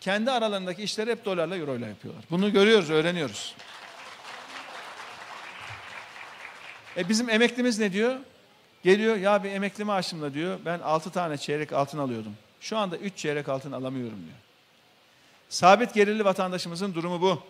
Kendi 0.00 0.30
aralarındaki 0.30 0.82
işleri 0.82 1.10
hep 1.10 1.24
dolarla, 1.24 1.56
euro 1.56 1.76
ile 1.76 1.86
yapıyorlar. 1.86 2.24
Bunu 2.30 2.52
görüyoruz, 2.52 2.90
öğreniyoruz. 2.90 3.54
E 6.96 7.08
bizim 7.08 7.30
emeklimiz 7.30 7.78
ne 7.78 7.92
diyor? 7.92 8.16
Geliyor 8.84 9.16
ya 9.16 9.44
bir 9.44 9.50
emekli 9.50 9.84
maaşımla 9.84 10.34
diyor 10.34 10.58
ben 10.64 10.78
altı 10.78 11.10
tane 11.10 11.38
çeyrek 11.38 11.72
altın 11.72 11.98
alıyordum. 11.98 12.36
Şu 12.60 12.78
anda 12.78 12.96
üç 12.96 13.16
çeyrek 13.16 13.48
altın 13.48 13.72
alamıyorum 13.72 14.18
diyor. 14.18 14.38
Sabit 15.48 15.94
gelirli 15.94 16.24
vatandaşımızın 16.24 16.94
durumu 16.94 17.20
bu. 17.20 17.42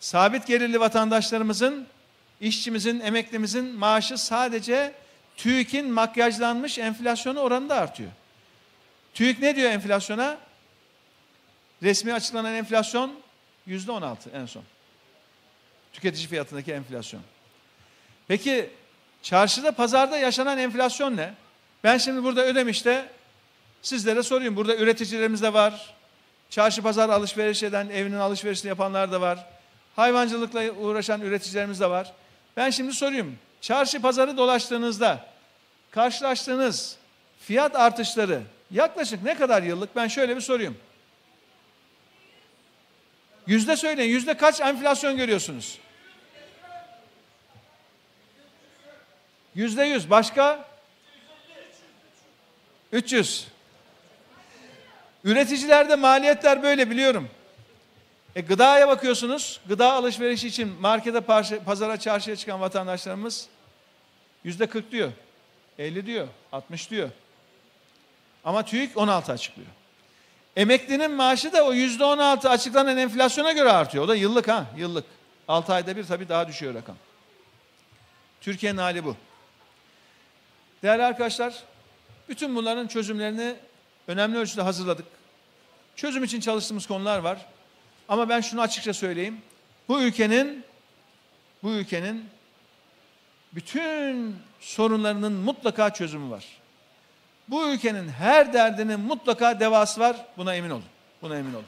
Sabit 0.00 0.46
gelirli 0.46 0.80
vatandaşlarımızın, 0.80 1.86
işçimizin, 2.40 3.00
emeklimizin 3.00 3.64
maaşı 3.64 4.18
sadece 4.18 4.92
TÜİK'in 5.36 5.92
makyajlanmış 5.92 6.78
enflasyonu 6.78 7.40
oranında 7.40 7.76
artıyor. 7.76 8.10
TÜİK 9.14 9.38
ne 9.38 9.56
diyor 9.56 9.70
enflasyona? 9.70 10.38
Resmi 11.82 12.14
açıklanan 12.14 12.54
enflasyon 12.54 13.14
yüzde 13.66 13.92
on 13.92 14.02
altı 14.02 14.30
en 14.30 14.46
son. 14.46 14.62
Tüketici 15.92 16.26
fiyatındaki 16.28 16.72
enflasyon. 16.72 17.22
Peki 18.28 18.70
çarşıda 19.22 19.72
pazarda 19.72 20.18
yaşanan 20.18 20.58
enflasyon 20.58 21.16
ne? 21.16 21.34
Ben 21.84 21.98
şimdi 21.98 22.22
burada 22.22 22.44
Ödemiş'te 22.44 23.08
sizlere 23.82 24.22
sorayım. 24.22 24.56
Burada 24.56 24.76
üreticilerimiz 24.76 25.42
de 25.42 25.52
var. 25.52 25.94
Çarşı 26.50 26.82
pazar 26.82 27.08
alışveriş 27.08 27.62
eden, 27.62 27.88
evinin 27.88 28.18
alışverişini 28.18 28.68
yapanlar 28.68 29.12
da 29.12 29.20
var. 29.20 29.46
Hayvancılıkla 29.96 30.70
uğraşan 30.70 31.20
üreticilerimiz 31.20 31.80
de 31.80 31.90
var. 31.90 32.12
Ben 32.56 32.70
şimdi 32.70 32.92
sorayım. 32.92 33.38
Çarşı 33.60 34.02
pazarı 34.02 34.36
dolaştığınızda 34.36 35.26
karşılaştığınız 35.90 36.96
fiyat 37.40 37.76
artışları 37.76 38.42
yaklaşık 38.72 39.22
ne 39.22 39.34
kadar 39.34 39.62
yıllık? 39.62 39.96
Ben 39.96 40.08
şöyle 40.08 40.36
bir 40.36 40.40
sorayım. 40.40 40.76
Yüzde 43.46 43.76
söyleyin. 43.76 44.10
Yüzde 44.10 44.36
kaç 44.36 44.60
enflasyon 44.60 45.16
görüyorsunuz? 45.16 45.78
Yüzde 49.54 49.84
yüz. 49.84 50.10
Başka? 50.10 50.68
300. 52.92 53.48
Üreticilerde 55.24 55.96
maliyetler 55.96 56.62
böyle 56.62 56.90
biliyorum. 56.90 57.28
E, 58.36 58.40
gıdaya 58.40 58.88
bakıyorsunuz. 58.88 59.60
Gıda 59.68 59.92
alışverişi 59.92 60.48
için 60.48 60.68
markete, 60.80 61.20
pazara, 61.64 61.96
çarşıya 61.96 62.36
çıkan 62.36 62.60
vatandaşlarımız 62.60 63.48
yüzde 64.44 64.66
40 64.66 64.92
diyor. 64.92 65.12
50 65.78 66.06
diyor. 66.06 66.28
60 66.52 66.90
diyor. 66.90 67.08
Ama 68.44 68.64
TÜİK 68.64 68.96
16 68.96 69.32
açıklıyor. 69.32 69.68
Emeklinin 70.56 71.10
maaşı 71.10 71.52
da 71.52 71.64
o 71.64 71.72
yüzde 71.72 72.04
16 72.04 72.50
açıklanan 72.50 72.96
enflasyona 72.96 73.52
göre 73.52 73.72
artıyor. 73.72 74.04
O 74.04 74.08
da 74.08 74.14
yıllık 74.14 74.48
ha, 74.48 74.66
yıllık. 74.76 75.04
6 75.48 75.72
ayda 75.72 75.96
bir 75.96 76.04
tabii 76.04 76.28
daha 76.28 76.48
düşüyor 76.48 76.74
rakam. 76.74 76.96
Türkiye'nin 78.40 78.78
hali 78.78 79.04
bu. 79.04 79.16
Değerli 80.82 81.04
arkadaşlar, 81.04 81.54
bütün 82.28 82.56
bunların 82.56 82.86
çözümlerini 82.86 83.54
önemli 84.08 84.38
ölçüde 84.38 84.62
hazırladık. 84.62 85.06
Çözüm 85.96 86.24
için 86.24 86.40
çalıştığımız 86.40 86.86
konular 86.86 87.18
var. 87.18 87.46
Ama 88.08 88.28
ben 88.28 88.40
şunu 88.40 88.60
açıkça 88.60 88.94
söyleyeyim. 88.94 89.42
Bu 89.88 90.02
ülkenin 90.02 90.64
bu 91.62 91.70
ülkenin 91.70 92.28
bütün 93.52 94.36
sorunlarının 94.60 95.32
mutlaka 95.32 95.94
çözümü 95.94 96.30
var. 96.30 96.61
Bu 97.48 97.68
ülkenin 97.68 98.08
her 98.08 98.52
derdinin 98.52 99.00
mutlaka 99.00 99.60
devası 99.60 100.00
var. 100.00 100.16
Buna 100.36 100.54
emin 100.54 100.70
olun. 100.70 100.84
Buna 101.22 101.36
emin 101.36 101.54
olun. 101.54 101.64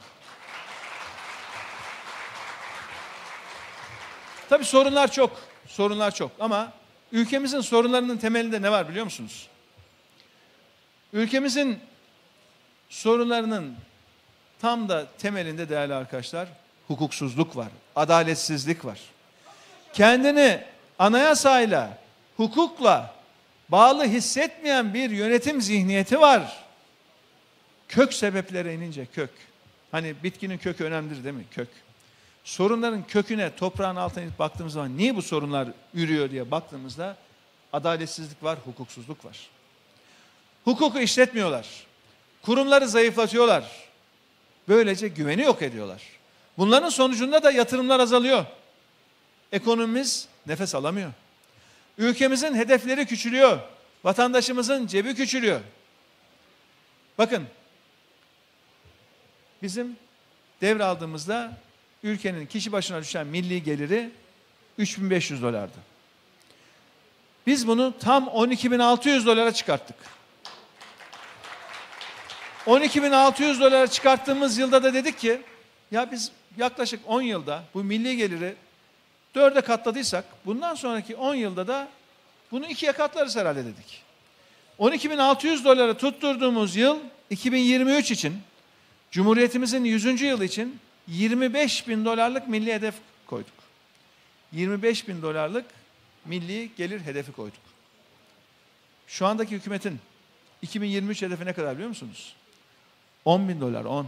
Tabii 4.48 4.64
sorunlar 4.64 5.12
çok. 5.12 5.40
Sorunlar 5.66 6.14
çok 6.14 6.30
ama 6.40 6.72
ülkemizin 7.12 7.60
sorunlarının 7.60 8.16
temelinde 8.16 8.62
ne 8.62 8.72
var 8.72 8.88
biliyor 8.88 9.04
musunuz? 9.04 9.48
Ülkemizin 11.12 11.80
sorunlarının 12.88 13.76
tam 14.60 14.88
da 14.88 15.06
temelinde 15.18 15.68
değerli 15.68 15.94
arkadaşlar 15.94 16.48
hukuksuzluk 16.88 17.56
var, 17.56 17.68
adaletsizlik 17.96 18.84
var. 18.84 18.98
Kendini 19.92 20.64
anayasayla, 20.98 21.98
hukukla 22.36 23.14
bağlı 23.68 24.04
hissetmeyen 24.04 24.94
bir 24.94 25.10
yönetim 25.10 25.62
zihniyeti 25.62 26.20
var. 26.20 26.64
Kök 27.88 28.14
sebeplere 28.14 28.74
inince 28.74 29.06
kök. 29.06 29.30
Hani 29.90 30.14
bitkinin 30.22 30.58
kökü 30.58 30.84
önemlidir 30.84 31.24
değil 31.24 31.34
mi? 31.34 31.44
Kök. 31.50 31.68
Sorunların 32.44 33.06
köküne, 33.06 33.56
toprağın 33.56 33.96
altına 33.96 34.24
inip 34.24 34.38
baktığımız 34.38 34.72
zaman 34.72 34.96
niye 34.96 35.16
bu 35.16 35.22
sorunlar 35.22 35.68
ürüyor 35.94 36.30
diye 36.30 36.50
baktığımızda 36.50 37.16
adaletsizlik 37.72 38.42
var, 38.42 38.58
hukuksuzluk 38.64 39.24
var. 39.24 39.38
Hukuku 40.64 41.00
işletmiyorlar. 41.00 41.66
Kurumları 42.42 42.88
zayıflatıyorlar. 42.88 43.64
Böylece 44.68 45.08
güveni 45.08 45.42
yok 45.42 45.62
ediyorlar. 45.62 46.02
Bunların 46.58 46.88
sonucunda 46.88 47.42
da 47.42 47.50
yatırımlar 47.50 48.00
azalıyor. 48.00 48.44
Ekonomimiz 49.52 50.28
nefes 50.46 50.74
alamıyor. 50.74 51.10
Ülkemizin 51.98 52.54
hedefleri 52.54 53.06
küçülüyor. 53.06 53.58
Vatandaşımızın 54.04 54.86
cebi 54.86 55.14
küçülüyor. 55.14 55.60
Bakın 57.18 57.46
bizim 59.62 59.96
devraldığımızda 60.60 61.52
ülkenin 62.02 62.46
kişi 62.46 62.72
başına 62.72 63.00
düşen 63.00 63.26
milli 63.26 63.62
geliri 63.62 64.10
3500 64.78 65.42
dolardı. 65.42 65.78
Biz 67.46 67.66
bunu 67.66 67.94
tam 67.98 68.24
12.600 68.24 69.26
dolara 69.26 69.52
çıkarttık. 69.52 69.96
12.600 72.66 73.60
dolara 73.60 73.86
çıkarttığımız 73.86 74.58
yılda 74.58 74.82
da 74.82 74.94
dedik 74.94 75.18
ki 75.18 75.42
ya 75.90 76.12
biz 76.12 76.32
yaklaşık 76.56 77.00
10 77.06 77.22
yılda 77.22 77.64
bu 77.74 77.84
milli 77.84 78.16
geliri 78.16 78.54
dörde 79.34 79.60
katladıysak 79.60 80.24
bundan 80.46 80.74
sonraki 80.74 81.16
10 81.16 81.34
yılda 81.34 81.68
da 81.68 81.88
bunu 82.50 82.66
ikiye 82.66 82.92
katlarız 82.92 83.36
herhalde 83.36 83.64
dedik. 83.64 84.02
12.600 84.78 85.64
dolara 85.64 85.96
tutturduğumuz 85.96 86.76
yıl 86.76 86.98
2023 87.30 88.10
için 88.10 88.40
Cumhuriyetimizin 89.10 89.84
100. 89.84 90.22
yılı 90.22 90.44
için 90.44 90.80
25 91.08 91.88
bin 91.88 92.04
dolarlık 92.04 92.48
milli 92.48 92.74
hedef 92.74 92.94
koyduk. 93.26 93.54
25 94.52 95.08
bin 95.08 95.22
dolarlık 95.22 95.64
milli 96.24 96.70
gelir 96.76 97.00
hedefi 97.00 97.32
koyduk. 97.32 97.60
Şu 99.06 99.26
andaki 99.26 99.50
hükümetin 99.50 100.00
2023 100.62 101.22
hedefi 101.22 101.44
ne 101.44 101.52
kadar 101.52 101.74
biliyor 101.74 101.88
musunuz? 101.88 102.34
10 103.24 103.48
bin 103.48 103.60
dolar, 103.60 103.84
10. 103.84 104.06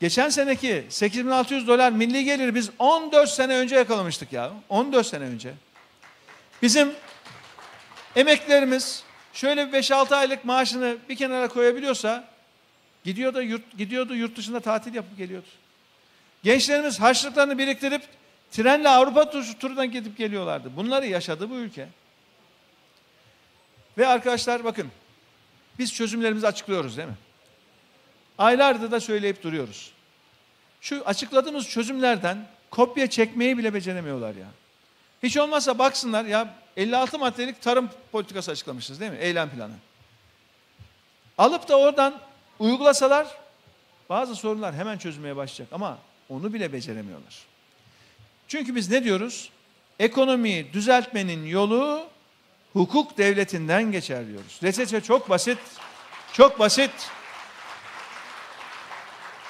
Geçen 0.00 0.28
seneki 0.28 0.86
8600 0.88 1.68
dolar 1.68 1.92
milli 1.92 2.24
gelir 2.24 2.54
biz 2.54 2.70
14 2.78 3.30
sene 3.30 3.56
önce 3.56 3.76
yakalamıştık 3.76 4.32
ya. 4.32 4.52
14 4.68 5.06
sene 5.06 5.24
önce. 5.24 5.54
Bizim 6.62 6.92
emeklerimiz 8.16 9.04
şöyle 9.32 9.72
bir 9.72 9.82
5-6 9.82 10.16
aylık 10.16 10.44
maaşını 10.44 10.96
bir 11.08 11.16
kenara 11.16 11.48
koyabiliyorsa 11.48 12.28
gidiyor 13.04 13.34
da 13.34 13.42
yurt, 13.42 13.78
gidiyordu 13.78 14.14
yurt 14.14 14.36
dışında 14.36 14.60
tatil 14.60 14.94
yapıp 14.94 15.18
geliyordu. 15.18 15.46
Gençlerimiz 16.42 17.00
harçlıklarını 17.00 17.58
biriktirip 17.58 18.02
trenle 18.50 18.88
Avrupa 18.88 19.30
turuna 19.30 19.84
gidip 19.84 20.18
geliyorlardı. 20.18 20.76
Bunları 20.76 21.06
yaşadı 21.06 21.50
bu 21.50 21.54
ülke. 21.54 21.88
Ve 23.98 24.06
arkadaşlar 24.06 24.64
bakın 24.64 24.88
biz 25.78 25.94
çözümlerimizi 25.94 26.46
açıklıyoruz 26.46 26.96
değil 26.96 27.08
mi? 27.08 27.14
Aylardır 28.38 28.90
da 28.90 29.00
söyleyip 29.00 29.42
duruyoruz. 29.42 29.92
Şu 30.80 31.02
açıkladığımız 31.06 31.68
çözümlerden 31.68 32.46
kopya 32.70 33.10
çekmeyi 33.10 33.58
bile 33.58 33.74
beceremiyorlar 33.74 34.34
ya. 34.34 34.46
Hiç 35.22 35.36
olmazsa 35.36 35.78
baksınlar 35.78 36.24
ya 36.24 36.54
56 36.76 37.18
maddelik 37.18 37.62
tarım 37.62 37.90
politikası 38.12 38.50
açıklamışız 38.50 39.00
değil 39.00 39.12
mi? 39.12 39.18
Eylem 39.18 39.50
planı. 39.50 39.72
Alıp 41.38 41.68
da 41.68 41.78
oradan 41.78 42.20
uygulasalar 42.58 43.26
bazı 44.08 44.36
sorunlar 44.36 44.74
hemen 44.74 44.98
çözülmeye 44.98 45.36
başlayacak 45.36 45.72
ama 45.72 45.98
onu 46.28 46.52
bile 46.52 46.72
beceremiyorlar. 46.72 47.46
Çünkü 48.48 48.74
biz 48.74 48.90
ne 48.90 49.04
diyoruz? 49.04 49.50
Ekonomiyi 49.98 50.72
düzeltmenin 50.72 51.46
yolu 51.46 52.06
hukuk 52.72 53.18
devletinden 53.18 53.92
geçer 53.92 54.26
diyoruz. 54.26 54.60
Reçete 54.62 55.00
çok 55.00 55.30
basit. 55.30 55.58
Çok 56.32 56.58
basit. 56.58 57.10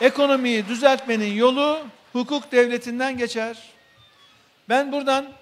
Ekonomiyi 0.00 0.68
düzeltmenin 0.68 1.32
yolu 1.32 1.80
hukuk 2.12 2.52
devletinden 2.52 3.18
geçer. 3.18 3.58
Ben 4.68 4.92
buradan 4.92 5.32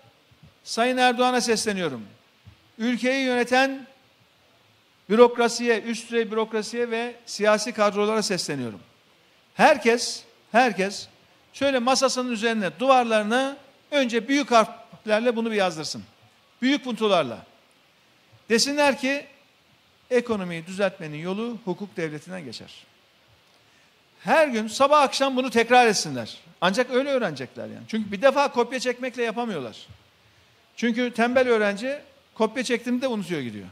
Sayın 0.64 0.96
Erdoğan'a 0.96 1.40
sesleniyorum. 1.40 2.06
Ülkeyi 2.78 3.24
yöneten 3.24 3.86
bürokrasiye, 5.10 5.82
üst 5.82 6.04
düzey 6.04 6.30
bürokrasiye 6.30 6.90
ve 6.90 7.14
siyasi 7.26 7.72
kadrolara 7.72 8.22
sesleniyorum. 8.22 8.80
Herkes, 9.54 10.22
herkes 10.52 11.08
şöyle 11.52 11.78
masasının 11.78 12.32
üzerine, 12.32 12.70
duvarlarına 12.80 13.56
önce 13.90 14.28
büyük 14.28 14.50
harflerle 14.50 15.36
bunu 15.36 15.50
bir 15.50 15.56
yazdırsın. 15.56 16.04
Büyük 16.62 16.84
puntolarla. 16.84 17.38
Desinler 18.48 18.98
ki 18.98 19.26
ekonomiyi 20.10 20.66
düzeltmenin 20.66 21.18
yolu 21.18 21.58
hukuk 21.64 21.96
devletinden 21.96 22.44
geçer. 22.44 22.86
Her 24.26 24.48
gün 24.48 24.68
sabah 24.68 25.02
akşam 25.02 25.36
bunu 25.36 25.50
tekrar 25.50 25.86
etsinler. 25.86 26.36
Ancak 26.60 26.90
öyle 26.90 27.10
öğrenecekler 27.10 27.66
yani. 27.66 27.84
Çünkü 27.88 28.12
bir 28.12 28.22
defa 28.22 28.52
kopya 28.52 28.80
çekmekle 28.80 29.22
yapamıyorlar. 29.22 29.86
Çünkü 30.76 31.14
tembel 31.14 31.48
öğrenci 31.48 31.98
kopya 32.34 32.64
çektiğinde 32.64 33.08
unutuyor 33.08 33.40
gidiyor. 33.40 33.66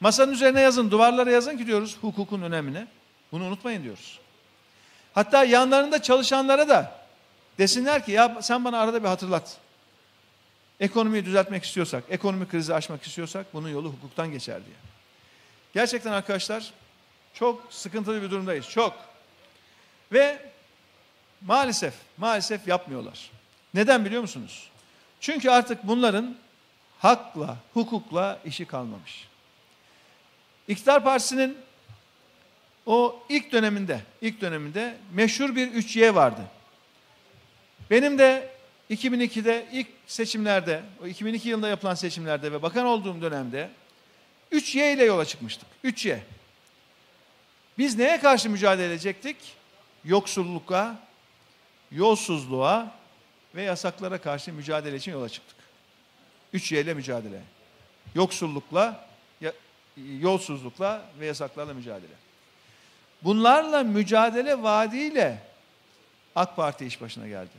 Masanın 0.00 0.32
üzerine 0.32 0.60
yazın, 0.60 0.90
duvarlara 0.90 1.30
yazın 1.30 1.58
ki 1.58 1.66
diyoruz 1.66 1.96
hukukun 2.00 2.42
önemini. 2.42 2.86
Bunu 3.32 3.44
unutmayın 3.44 3.82
diyoruz. 3.82 4.18
Hatta 5.14 5.44
yanlarında 5.44 6.02
çalışanlara 6.02 6.68
da 6.68 6.92
desinler 7.58 8.04
ki 8.04 8.12
ya 8.12 8.42
sen 8.42 8.64
bana 8.64 8.78
arada 8.78 9.02
bir 9.02 9.08
hatırlat. 9.08 9.56
Ekonomiyi 10.80 11.24
düzeltmek 11.24 11.64
istiyorsak, 11.64 12.04
ekonomi 12.08 12.48
krizi 12.48 12.74
aşmak 12.74 13.06
istiyorsak 13.06 13.46
bunun 13.54 13.68
yolu 13.68 13.88
hukuktan 13.88 14.32
geçer 14.32 14.56
diye. 14.66 14.76
Gerçekten 15.74 16.12
arkadaşlar 16.12 16.72
çok 17.34 17.66
sıkıntılı 17.70 18.22
bir 18.22 18.30
durumdayız. 18.30 18.68
Çok. 18.68 19.09
Ve 20.12 20.38
maalesef, 21.40 21.94
maalesef 22.16 22.68
yapmıyorlar. 22.68 23.30
Neden 23.74 24.04
biliyor 24.04 24.22
musunuz? 24.22 24.70
Çünkü 25.20 25.50
artık 25.50 25.86
bunların 25.86 26.36
hakla, 26.98 27.56
hukukla 27.74 28.38
işi 28.44 28.64
kalmamış. 28.64 29.28
İktidar 30.68 31.04
Partisi'nin 31.04 31.56
o 32.86 33.22
ilk 33.28 33.52
döneminde, 33.52 34.00
ilk 34.20 34.40
döneminde 34.40 34.96
meşhur 35.12 35.56
bir 35.56 35.72
3Y 35.72 36.14
vardı. 36.14 36.40
Benim 37.90 38.18
de 38.18 38.50
2002'de 38.90 39.66
ilk 39.72 39.86
seçimlerde, 40.06 40.82
o 41.02 41.06
2002 41.06 41.48
yılında 41.48 41.68
yapılan 41.68 41.94
seçimlerde 41.94 42.52
ve 42.52 42.62
bakan 42.62 42.86
olduğum 42.86 43.22
dönemde 43.22 43.70
3Y 44.52 44.94
ile 44.94 45.04
yola 45.04 45.24
çıkmıştık. 45.24 45.68
3Y. 45.84 46.18
Biz 47.78 47.98
neye 47.98 48.20
karşı 48.20 48.50
mücadele 48.50 48.86
edecektik? 48.86 49.36
Yoksullukla, 50.04 50.96
yolsuzluğa 51.90 52.94
ve 53.54 53.62
yasaklara 53.62 54.20
karşı 54.20 54.52
mücadele 54.52 54.96
için 54.96 55.12
yola 55.12 55.28
çıktık. 55.28 55.56
3Y 56.54 56.80
ile 56.80 56.94
mücadele. 56.94 57.40
Yoksullukla, 58.14 59.08
yolsuzlukla 60.20 61.02
ve 61.20 61.26
yasaklarla 61.26 61.74
mücadele. 61.74 62.12
Bunlarla 63.22 63.82
mücadele 63.82 64.62
vaadiyle 64.62 65.42
AK 66.36 66.56
Parti 66.56 66.86
iş 66.86 67.00
başına 67.00 67.28
geldi. 67.28 67.50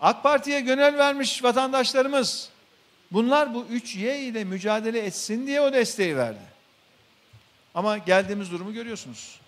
AK 0.00 0.22
Parti'ye 0.22 0.60
gönül 0.60 0.98
vermiş 0.98 1.44
vatandaşlarımız 1.44 2.50
bunlar 3.10 3.54
bu 3.54 3.64
3Y 3.64 4.16
ile 4.16 4.44
mücadele 4.44 4.98
etsin 4.98 5.46
diye 5.46 5.60
o 5.60 5.72
desteği 5.72 6.16
verdi. 6.16 6.50
Ama 7.74 7.98
geldiğimiz 7.98 8.52
durumu 8.52 8.72
görüyorsunuz. 8.72 9.40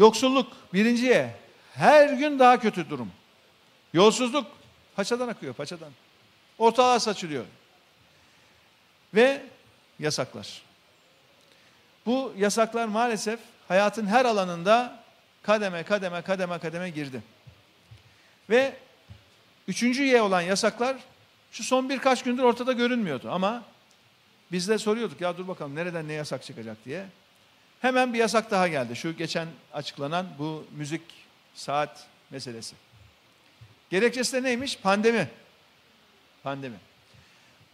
Yoksulluk 0.00 0.52
birinciye 0.74 1.34
her 1.74 2.08
gün 2.10 2.38
daha 2.38 2.60
kötü 2.60 2.90
durum. 2.90 3.12
Yolsuzluk 3.92 4.46
paçadan 4.96 5.28
akıyor 5.28 5.54
paçadan. 5.54 5.92
Ortalığa 6.58 7.00
saçılıyor. 7.00 7.44
Ve 9.14 9.42
yasaklar. 9.98 10.62
Bu 12.06 12.34
yasaklar 12.38 12.86
maalesef 12.86 13.40
hayatın 13.68 14.06
her 14.06 14.24
alanında 14.24 15.02
kademe 15.42 15.82
kademe 15.82 16.22
kademe 16.22 16.58
kademe 16.58 16.90
girdi. 16.90 17.22
Ve 18.50 18.76
üçüncü 19.68 20.02
Y 20.02 20.22
olan 20.22 20.40
yasaklar 20.40 20.96
şu 21.52 21.64
son 21.64 21.88
birkaç 21.88 22.22
gündür 22.22 22.42
ortada 22.42 22.72
görünmüyordu 22.72 23.30
ama 23.30 23.62
biz 24.52 24.68
de 24.68 24.78
soruyorduk 24.78 25.20
ya 25.20 25.38
dur 25.38 25.48
bakalım 25.48 25.74
nereden 25.74 26.08
ne 26.08 26.12
yasak 26.12 26.42
çıkacak 26.42 26.76
diye. 26.84 27.06
Hemen 27.80 28.12
bir 28.14 28.18
yasak 28.18 28.50
daha 28.50 28.68
geldi. 28.68 28.96
Şu 28.96 29.16
geçen 29.16 29.48
açıklanan 29.72 30.26
bu 30.38 30.66
müzik 30.76 31.02
saat 31.54 32.06
meselesi. 32.30 32.74
Gerekçesi 33.90 34.32
de 34.32 34.42
neymiş? 34.42 34.78
Pandemi. 34.78 35.28
Pandemi. 36.42 36.76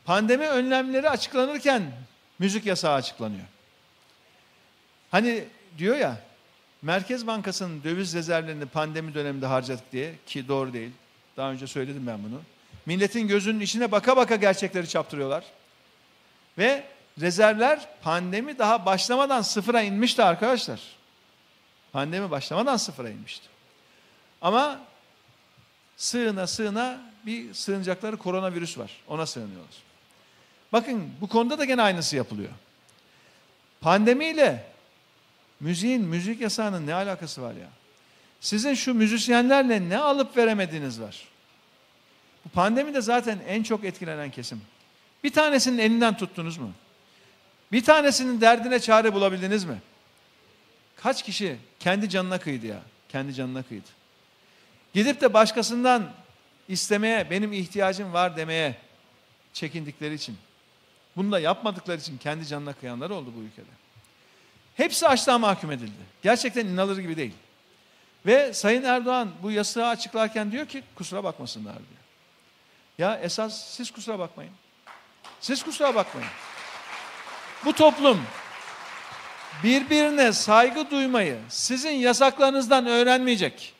Pandemi 0.04 0.46
önlemleri 0.46 1.10
açıklanırken 1.10 1.92
müzik 2.38 2.66
yasağı 2.66 2.94
açıklanıyor. 2.94 3.44
Hani 5.10 5.44
diyor 5.78 5.96
ya 5.96 6.20
Merkez 6.82 7.26
Bankası'nın 7.26 7.84
döviz 7.84 8.14
rezervlerini 8.14 8.66
pandemi 8.66 9.14
döneminde 9.14 9.46
harcadık 9.46 9.92
diye 9.92 10.14
ki 10.26 10.48
doğru 10.48 10.72
değil. 10.72 10.90
Daha 11.36 11.52
önce 11.52 11.66
söyledim 11.66 12.06
ben 12.06 12.24
bunu. 12.24 12.40
Milletin 12.86 13.28
gözünün 13.28 13.60
içine 13.60 13.92
baka 13.92 14.16
baka 14.16 14.36
gerçekleri 14.36 14.88
çaptırıyorlar. 14.88 15.44
Ve 16.58 16.84
rezervler 17.20 17.88
pandemi 18.02 18.58
daha 18.58 18.86
başlamadan 18.86 19.42
sıfıra 19.42 19.82
inmişti 19.82 20.22
arkadaşlar. 20.22 20.80
Pandemi 21.92 22.30
başlamadan 22.30 22.76
sıfıra 22.76 23.10
inmişti. 23.10 23.46
Ama 24.40 24.80
sığına 25.96 26.46
sığına 26.46 26.98
bir 27.26 27.54
sığınacakları 27.54 28.16
koronavirüs 28.16 28.78
var. 28.78 28.90
Ona 29.08 29.26
sığınıyorlar. 29.26 29.74
Bakın 30.72 31.10
bu 31.20 31.28
konuda 31.28 31.58
da 31.58 31.64
gene 31.64 31.82
aynısı 31.82 32.16
yapılıyor. 32.16 32.50
Pandemiyle 33.80 34.64
müziğin, 35.60 36.02
müzik 36.02 36.40
yasağının 36.40 36.86
ne 36.86 36.94
alakası 36.94 37.42
var 37.42 37.52
ya? 37.52 37.68
Sizin 38.40 38.74
şu 38.74 38.94
müzisyenlerle 38.94 39.88
ne 39.88 39.98
alıp 39.98 40.36
veremediğiniz 40.36 41.00
var. 41.00 41.24
Bu 42.44 42.48
pandemide 42.48 43.00
zaten 43.00 43.38
en 43.48 43.62
çok 43.62 43.84
etkilenen 43.84 44.30
kesim. 44.30 44.62
Bir 45.24 45.32
tanesinin 45.32 45.78
elinden 45.78 46.16
tuttunuz 46.16 46.58
mu? 46.58 46.72
Bir 47.72 47.84
tanesinin 47.84 48.40
derdine 48.40 48.80
çare 48.80 49.14
bulabildiniz 49.14 49.64
mi? 49.64 49.80
Kaç 50.96 51.22
kişi 51.22 51.56
kendi 51.80 52.08
canına 52.08 52.38
kıydı 52.38 52.66
ya? 52.66 52.80
Kendi 53.08 53.34
canına 53.34 53.62
kıydı. 53.62 53.88
Gidip 54.94 55.20
de 55.20 55.34
başkasından 55.34 56.12
istemeye, 56.68 57.30
benim 57.30 57.52
ihtiyacım 57.52 58.12
var 58.12 58.36
demeye 58.36 58.76
çekindikleri 59.52 60.14
için, 60.14 60.38
bunu 61.16 61.32
da 61.32 61.40
yapmadıkları 61.40 62.00
için 62.00 62.18
kendi 62.18 62.46
canına 62.46 62.72
kıyanlar 62.72 63.10
oldu 63.10 63.32
bu 63.36 63.40
ülkede. 63.40 63.70
Hepsi 64.76 65.08
açlığa 65.08 65.38
mahkum 65.38 65.72
edildi. 65.72 66.02
Gerçekten 66.22 66.66
inanılır 66.66 66.98
gibi 66.98 67.16
değil. 67.16 67.34
Ve 68.26 68.52
Sayın 68.52 68.82
Erdoğan 68.82 69.30
bu 69.42 69.50
yasağı 69.50 69.88
açıklarken 69.88 70.52
diyor 70.52 70.66
ki 70.66 70.82
kusura 70.94 71.24
bakmasınlar 71.24 71.74
diyor. 71.74 72.00
Ya 72.98 73.18
esas 73.18 73.64
siz 73.64 73.90
kusura 73.90 74.18
bakmayın. 74.18 74.52
Siz 75.40 75.62
kusura 75.62 75.94
bakmayın. 75.94 76.30
Bu 77.64 77.72
toplum 77.72 78.22
birbirine 79.64 80.32
saygı 80.32 80.90
duymayı 80.90 81.38
sizin 81.48 81.90
yasaklarınızdan 81.90 82.86
öğrenmeyecek. 82.86 83.74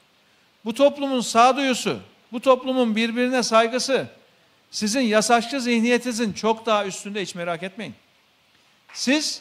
Bu 0.64 0.74
toplumun 0.74 1.20
sağduyusu, 1.20 1.99
bu 2.33 2.41
toplumun 2.41 2.97
birbirine 2.97 3.43
saygısı 3.43 4.07
sizin 4.70 5.01
yasakçı 5.01 5.61
zihniyetinizin 5.61 6.33
çok 6.33 6.66
daha 6.66 6.87
üstünde 6.87 7.22
hiç 7.22 7.35
merak 7.35 7.62
etmeyin. 7.62 7.95
Siz 8.93 9.41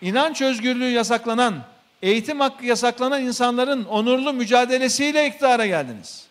inanç 0.00 0.42
özgürlüğü 0.42 0.90
yasaklanan, 0.90 1.64
eğitim 2.02 2.40
hakkı 2.40 2.66
yasaklanan 2.66 3.22
insanların 3.22 3.84
onurlu 3.84 4.32
mücadelesiyle 4.32 5.26
iktidara 5.26 5.66
geldiniz. 5.66 6.26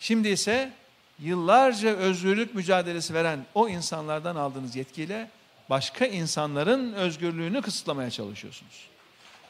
Şimdi 0.00 0.28
ise 0.28 0.72
yıllarca 1.18 1.88
özgürlük 1.88 2.54
mücadelesi 2.54 3.14
veren 3.14 3.40
o 3.54 3.68
insanlardan 3.68 4.36
aldığınız 4.36 4.76
yetkiyle 4.76 5.28
başka 5.70 6.06
insanların 6.06 6.92
özgürlüğünü 6.92 7.62
kısıtlamaya 7.62 8.10
çalışıyorsunuz. 8.10 8.88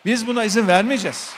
Biz 0.05 0.27
buna 0.27 0.45
izin 0.45 0.69
vermeyeceğiz. 0.69 1.35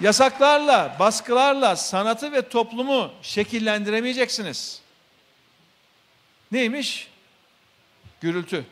Yasaklarla, 0.00 0.96
baskılarla 0.98 1.76
sanatı 1.76 2.32
ve 2.32 2.48
toplumu 2.48 3.12
şekillendiremeyeceksiniz. 3.22 4.82
Neymiş? 6.52 7.08
Gürültü, 8.20 8.64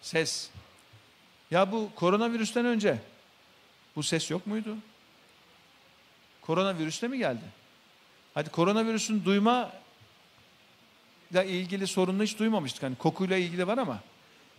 ses. 0.00 0.50
Ya 1.50 1.72
bu 1.72 1.90
koronavirüsten 1.94 2.64
önce 2.64 2.98
bu 3.96 4.02
ses 4.02 4.30
yok 4.30 4.46
muydu? 4.46 4.76
Koronavirüsle 6.40 7.08
mi 7.08 7.18
geldi? 7.18 7.44
Hadi 8.34 8.50
koronavirüsün 8.50 9.24
duyma 9.24 9.72
ile 11.30 11.46
ilgili 11.46 11.86
sorununu 11.86 12.22
hiç 12.22 12.38
duymamıştık. 12.38 12.82
Hani 12.82 12.96
kokuyla 12.96 13.36
ilgili 13.36 13.66
var 13.66 13.78
ama 13.78 14.00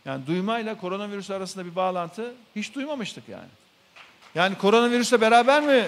yani 0.05 0.27
duymayla 0.27 0.77
koronavirüs 0.77 1.31
arasında 1.31 1.65
bir 1.65 1.75
bağlantı 1.75 2.33
hiç 2.55 2.75
duymamıştık 2.75 3.29
yani. 3.29 3.49
Yani 4.35 4.57
koronavirüsle 4.57 5.21
beraber 5.21 5.63
mi 5.63 5.87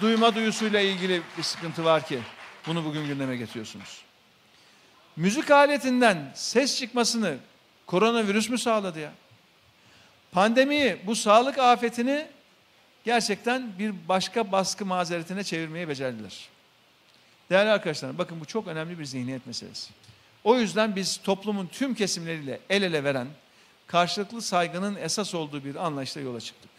duyma 0.00 0.34
duyusuyla 0.34 0.80
ilgili 0.80 1.22
bir 1.38 1.42
sıkıntı 1.42 1.84
var 1.84 2.06
ki 2.06 2.18
bunu 2.66 2.84
bugün 2.84 3.06
gündeme 3.06 3.36
getiriyorsunuz? 3.36 4.02
Müzik 5.16 5.50
aletinden 5.50 6.32
ses 6.34 6.78
çıkmasını 6.78 7.36
koronavirüs 7.86 8.48
mü 8.50 8.58
sağladı 8.58 9.00
ya? 9.00 9.12
Pandemiyi, 10.32 10.96
bu 11.06 11.16
sağlık 11.16 11.58
afetini 11.58 12.26
gerçekten 13.04 13.78
bir 13.78 13.94
başka 14.08 14.52
baskı 14.52 14.86
mazeretine 14.86 15.44
çevirmeye 15.44 15.88
becerdiler. 15.88 16.48
Değerli 17.50 17.70
arkadaşlar 17.70 18.18
bakın 18.18 18.40
bu 18.40 18.44
çok 18.44 18.66
önemli 18.66 18.98
bir 18.98 19.04
zihniyet 19.04 19.46
meselesi. 19.46 19.90
O 20.44 20.58
yüzden 20.58 20.96
biz 20.96 21.16
toplumun 21.16 21.66
tüm 21.66 21.94
kesimleriyle 21.94 22.60
el 22.70 22.82
ele 22.82 23.04
veren 23.04 23.28
karşılıklı 23.86 24.42
saygının 24.42 24.96
esas 24.96 25.34
olduğu 25.34 25.64
bir 25.64 25.74
anlayışla 25.74 26.20
yola 26.20 26.40
çıktık. 26.40 26.70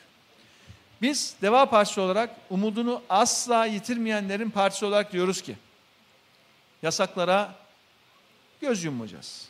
Biz 1.02 1.36
Deva 1.42 1.70
Partisi 1.70 2.02
olarak 2.02 2.30
umudunu 2.50 3.02
asla 3.10 3.66
yitirmeyenlerin 3.66 4.50
partisi 4.50 4.86
olarak 4.86 5.14
diyoruz 5.14 5.42
ki 5.42 5.56
yasaklara 6.82 7.56
göz 8.62 8.84
yummayacağız. 8.84 9.50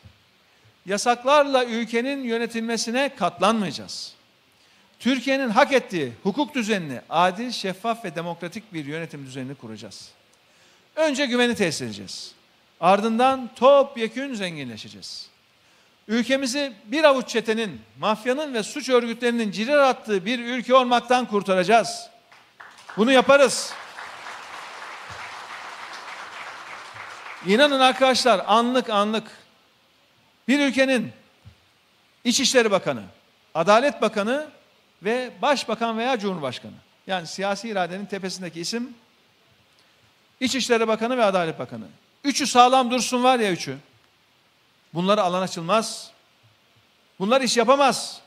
Yasaklarla 0.86 1.66
ülkenin 1.66 2.24
yönetilmesine 2.24 3.16
katlanmayacağız. 3.16 4.14
Türkiye'nin 5.00 5.50
hak 5.50 5.74
ettiği 5.74 6.14
hukuk 6.24 6.56
düzenini 6.56 7.02
adil, 7.10 7.52
şeffaf 7.52 8.06
ve 8.06 8.16
demokratik 8.16 8.74
bir 8.74 8.86
yönetim 8.86 9.26
düzenini 9.26 9.56
kuracağız. 9.56 10.12
Önce 10.98 11.26
güveni 11.26 11.56
tesis 11.56 11.82
edeceğiz. 11.82 12.32
Ardından 12.80 13.50
topyekün 13.56 14.34
zenginleşeceğiz. 14.34 15.28
Ülkemizi 16.08 16.74
bir 16.86 17.04
avuç 17.04 17.30
çetenin, 17.30 17.82
mafyanın 18.00 18.54
ve 18.54 18.64
suç 18.64 18.90
örgütlerinin 18.90 19.52
cirir 19.52 19.78
attığı 19.78 20.26
bir 20.26 20.40
ülke 20.40 20.76
olmaktan 20.76 21.26
kurtaracağız. 21.26 22.10
Bunu 22.98 23.12
yaparız. 23.12 23.74
İnanın 27.46 27.80
arkadaşlar 27.80 28.42
anlık 28.48 28.90
anlık 28.90 29.28
bir 30.48 30.60
ülkenin 30.60 31.12
İçişleri 32.24 32.72
Bakanı, 32.72 33.04
Adalet 33.54 34.02
Bakanı 34.02 34.48
ve 35.04 35.32
Başbakan 35.42 35.98
veya 35.98 36.20
Cumhurbaşkanı 36.20 36.74
yani 37.08 37.28
siyasi 37.28 37.70
iradenin 37.70 38.06
tepesindeki 38.06 38.60
isim 38.60 38.94
İçişleri 40.40 40.88
Bakanı 40.88 41.18
ve 41.18 41.24
Adalet 41.24 41.60
Bakanı. 41.60 41.86
Üçü 42.24 42.48
sağlam 42.48 42.92
dursun 42.92 43.24
var 43.24 43.40
ya 43.40 43.52
üçü. 43.52 43.78
Bunlara 44.94 45.24
alan 45.24 45.42
açılmaz. 45.42 46.12
Bunlar 47.20 47.42
iş 47.42 47.58
yapamaz. 47.58 48.22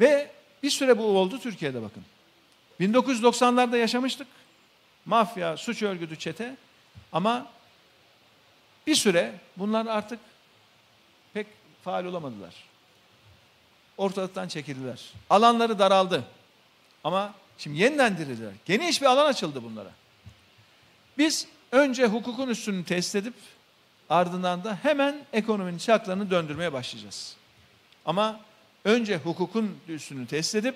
Ve 0.00 0.30
bir 0.62 0.70
süre 0.70 0.98
bu 0.98 1.04
oldu 1.04 1.38
Türkiye'de 1.38 1.82
bakın. 1.82 2.04
1990'larda 2.80 3.76
yaşamıştık. 3.76 4.26
Mafya, 5.04 5.56
suç 5.56 5.82
örgütü, 5.82 6.18
çete. 6.18 6.56
Ama 7.12 7.46
bir 8.86 8.94
süre 8.94 9.34
bunlar 9.56 9.86
artık 9.86 10.18
pek 11.34 11.46
faal 11.84 12.04
olamadılar. 12.04 12.54
Ortalıktan 13.96 14.48
çekildiler. 14.48 15.00
Alanları 15.30 15.78
daraldı. 15.78 16.24
Ama 17.04 17.34
şimdi 17.58 17.80
yeniden 17.80 18.18
dirildiler. 18.18 18.52
Geniş 18.66 19.02
bir 19.02 19.06
alan 19.06 19.26
açıldı 19.26 19.62
bunlara. 19.62 19.90
Biz 21.18 21.46
önce 21.72 22.06
hukukun 22.06 22.48
üstünü 22.48 22.84
test 22.84 23.16
edip 23.16 23.34
ardından 24.10 24.64
da 24.64 24.78
hemen 24.82 25.16
ekonominin 25.32 25.78
çarklarını 25.78 26.30
döndürmeye 26.30 26.72
başlayacağız. 26.72 27.36
Ama 28.04 28.40
önce 28.84 29.16
hukukun 29.16 29.78
üstünü 29.88 30.26
test 30.26 30.54
edip 30.54 30.74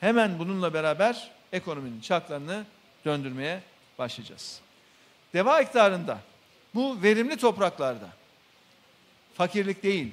hemen 0.00 0.38
bununla 0.38 0.74
beraber 0.74 1.30
ekonominin 1.52 2.00
çarklarını 2.00 2.64
döndürmeye 3.04 3.60
başlayacağız. 3.98 4.60
Deva 5.34 5.60
iktidarında 5.60 6.18
bu 6.74 7.02
verimli 7.02 7.36
topraklarda 7.36 8.08
fakirlik 9.34 9.82
değil, 9.82 10.12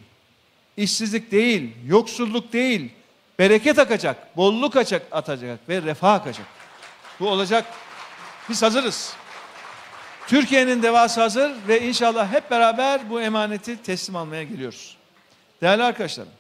işsizlik 0.78 1.32
değil, 1.32 1.76
yoksulluk 1.86 2.54
değil, 2.54 2.92
bereket 3.40 3.80
akacak, 3.80 4.38
bolluk 4.38 4.76
açacak, 4.76 5.08
atacak 5.12 5.70
ve 5.70 5.82
refah 5.82 6.14
akacak. 6.14 6.48
Bu 7.20 7.30
olacak. 7.30 7.66
Biz 8.50 8.62
hazırız. 8.62 9.14
Türkiye'nin 10.28 10.84
devası 10.84 11.22
hazır 11.22 11.52
ve 11.68 11.82
inşallah 11.82 12.32
hep 12.32 12.52
beraber 12.52 13.10
bu 13.10 13.22
emaneti 13.22 13.84
teslim 13.84 14.16
almaya 14.16 14.44
geliyoruz. 14.44 14.98
Değerli 15.62 15.84
arkadaşlarım, 15.84 16.32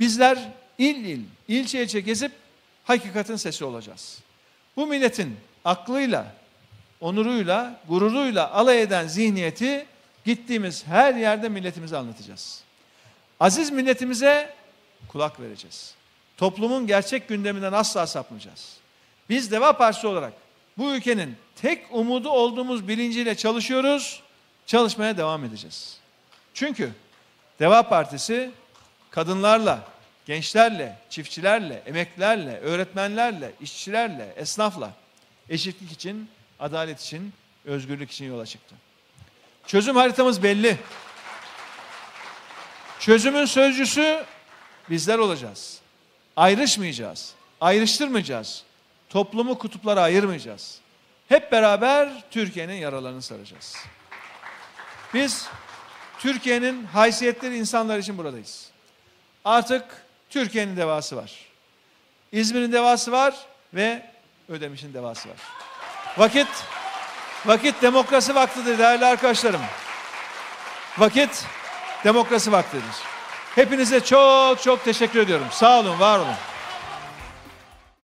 bizler 0.00 0.38
il 0.78 1.04
il, 1.04 1.20
ilçe 1.48 1.82
ilçe 1.82 2.00
gezip 2.00 2.32
hakikatin 2.84 3.36
sesi 3.36 3.64
olacağız. 3.64 4.18
Bu 4.76 4.86
milletin 4.86 5.36
aklıyla, 5.64 6.26
onuruyla, 7.00 7.80
gururuyla 7.88 8.52
alay 8.52 8.82
eden 8.82 9.06
zihniyeti 9.06 9.86
gittiğimiz 10.24 10.86
her 10.86 11.14
yerde 11.14 11.48
milletimize 11.48 11.96
anlatacağız. 11.96 12.60
Aziz 13.40 13.70
milletimize 13.70 14.54
kulak 15.08 15.40
vereceğiz. 15.40 15.94
Toplumun 16.36 16.86
gerçek 16.86 17.28
gündeminden 17.28 17.72
asla 17.72 18.06
sapmayacağız. 18.06 18.76
Biz 19.28 19.50
Deva 19.50 19.76
Partisi 19.76 20.06
olarak 20.06 20.32
bu 20.78 20.94
ülkenin 20.94 21.36
tek 21.56 21.86
umudu 21.90 22.30
olduğumuz 22.30 22.88
bilinciyle 22.88 23.34
çalışıyoruz, 23.34 24.22
çalışmaya 24.66 25.16
devam 25.16 25.44
edeceğiz. 25.44 25.98
Çünkü 26.54 26.90
Deva 27.60 27.82
Partisi 27.88 28.50
kadınlarla, 29.10 29.80
gençlerle, 30.26 30.98
çiftçilerle, 31.10 31.82
emeklilerle, 31.86 32.60
öğretmenlerle, 32.60 33.52
işçilerle, 33.60 34.32
esnafla 34.36 34.90
eşitlik 35.48 35.92
için, 35.92 36.28
adalet 36.60 37.00
için, 37.00 37.32
özgürlük 37.64 38.10
için 38.10 38.24
yola 38.24 38.46
çıktı. 38.46 38.74
Çözüm 39.66 39.96
haritamız 39.96 40.42
belli. 40.42 40.76
Çözümün 43.00 43.44
sözcüsü 43.44 44.24
bizler 44.90 45.18
olacağız. 45.18 45.78
Ayrışmayacağız, 46.36 47.34
ayrıştırmayacağız. 47.60 48.64
Toplumu 49.14 49.58
kutuplara 49.58 50.02
ayırmayacağız. 50.02 50.78
Hep 51.28 51.52
beraber 51.52 52.08
Türkiye'nin 52.30 52.74
yaralarını 52.74 53.22
saracağız. 53.22 53.76
Biz 55.14 55.46
Türkiye'nin 56.18 56.84
haysiyetleri 56.84 57.56
insanlar 57.56 57.98
için 57.98 58.18
buradayız. 58.18 58.70
Artık 59.44 59.84
Türkiye'nin 60.30 60.76
devası 60.76 61.16
var. 61.16 61.32
İzmir'in 62.32 62.72
devası 62.72 63.12
var 63.12 63.34
ve 63.74 64.02
Ödemiş'in 64.48 64.94
devası 64.94 65.28
var. 65.28 65.36
Vakit 66.18 66.48
vakit 67.46 67.82
demokrasi 67.82 68.34
vaktidir 68.34 68.78
değerli 68.78 69.06
arkadaşlarım. 69.06 69.62
Vakit 70.98 71.44
demokrasi 72.04 72.52
vaktidir. 72.52 72.94
Hepinize 73.54 74.00
çok 74.00 74.62
çok 74.62 74.84
teşekkür 74.84 75.20
ediyorum. 75.20 75.46
Sağ 75.50 75.80
olun, 75.80 76.00
var 76.00 76.18
olun. 76.18 76.36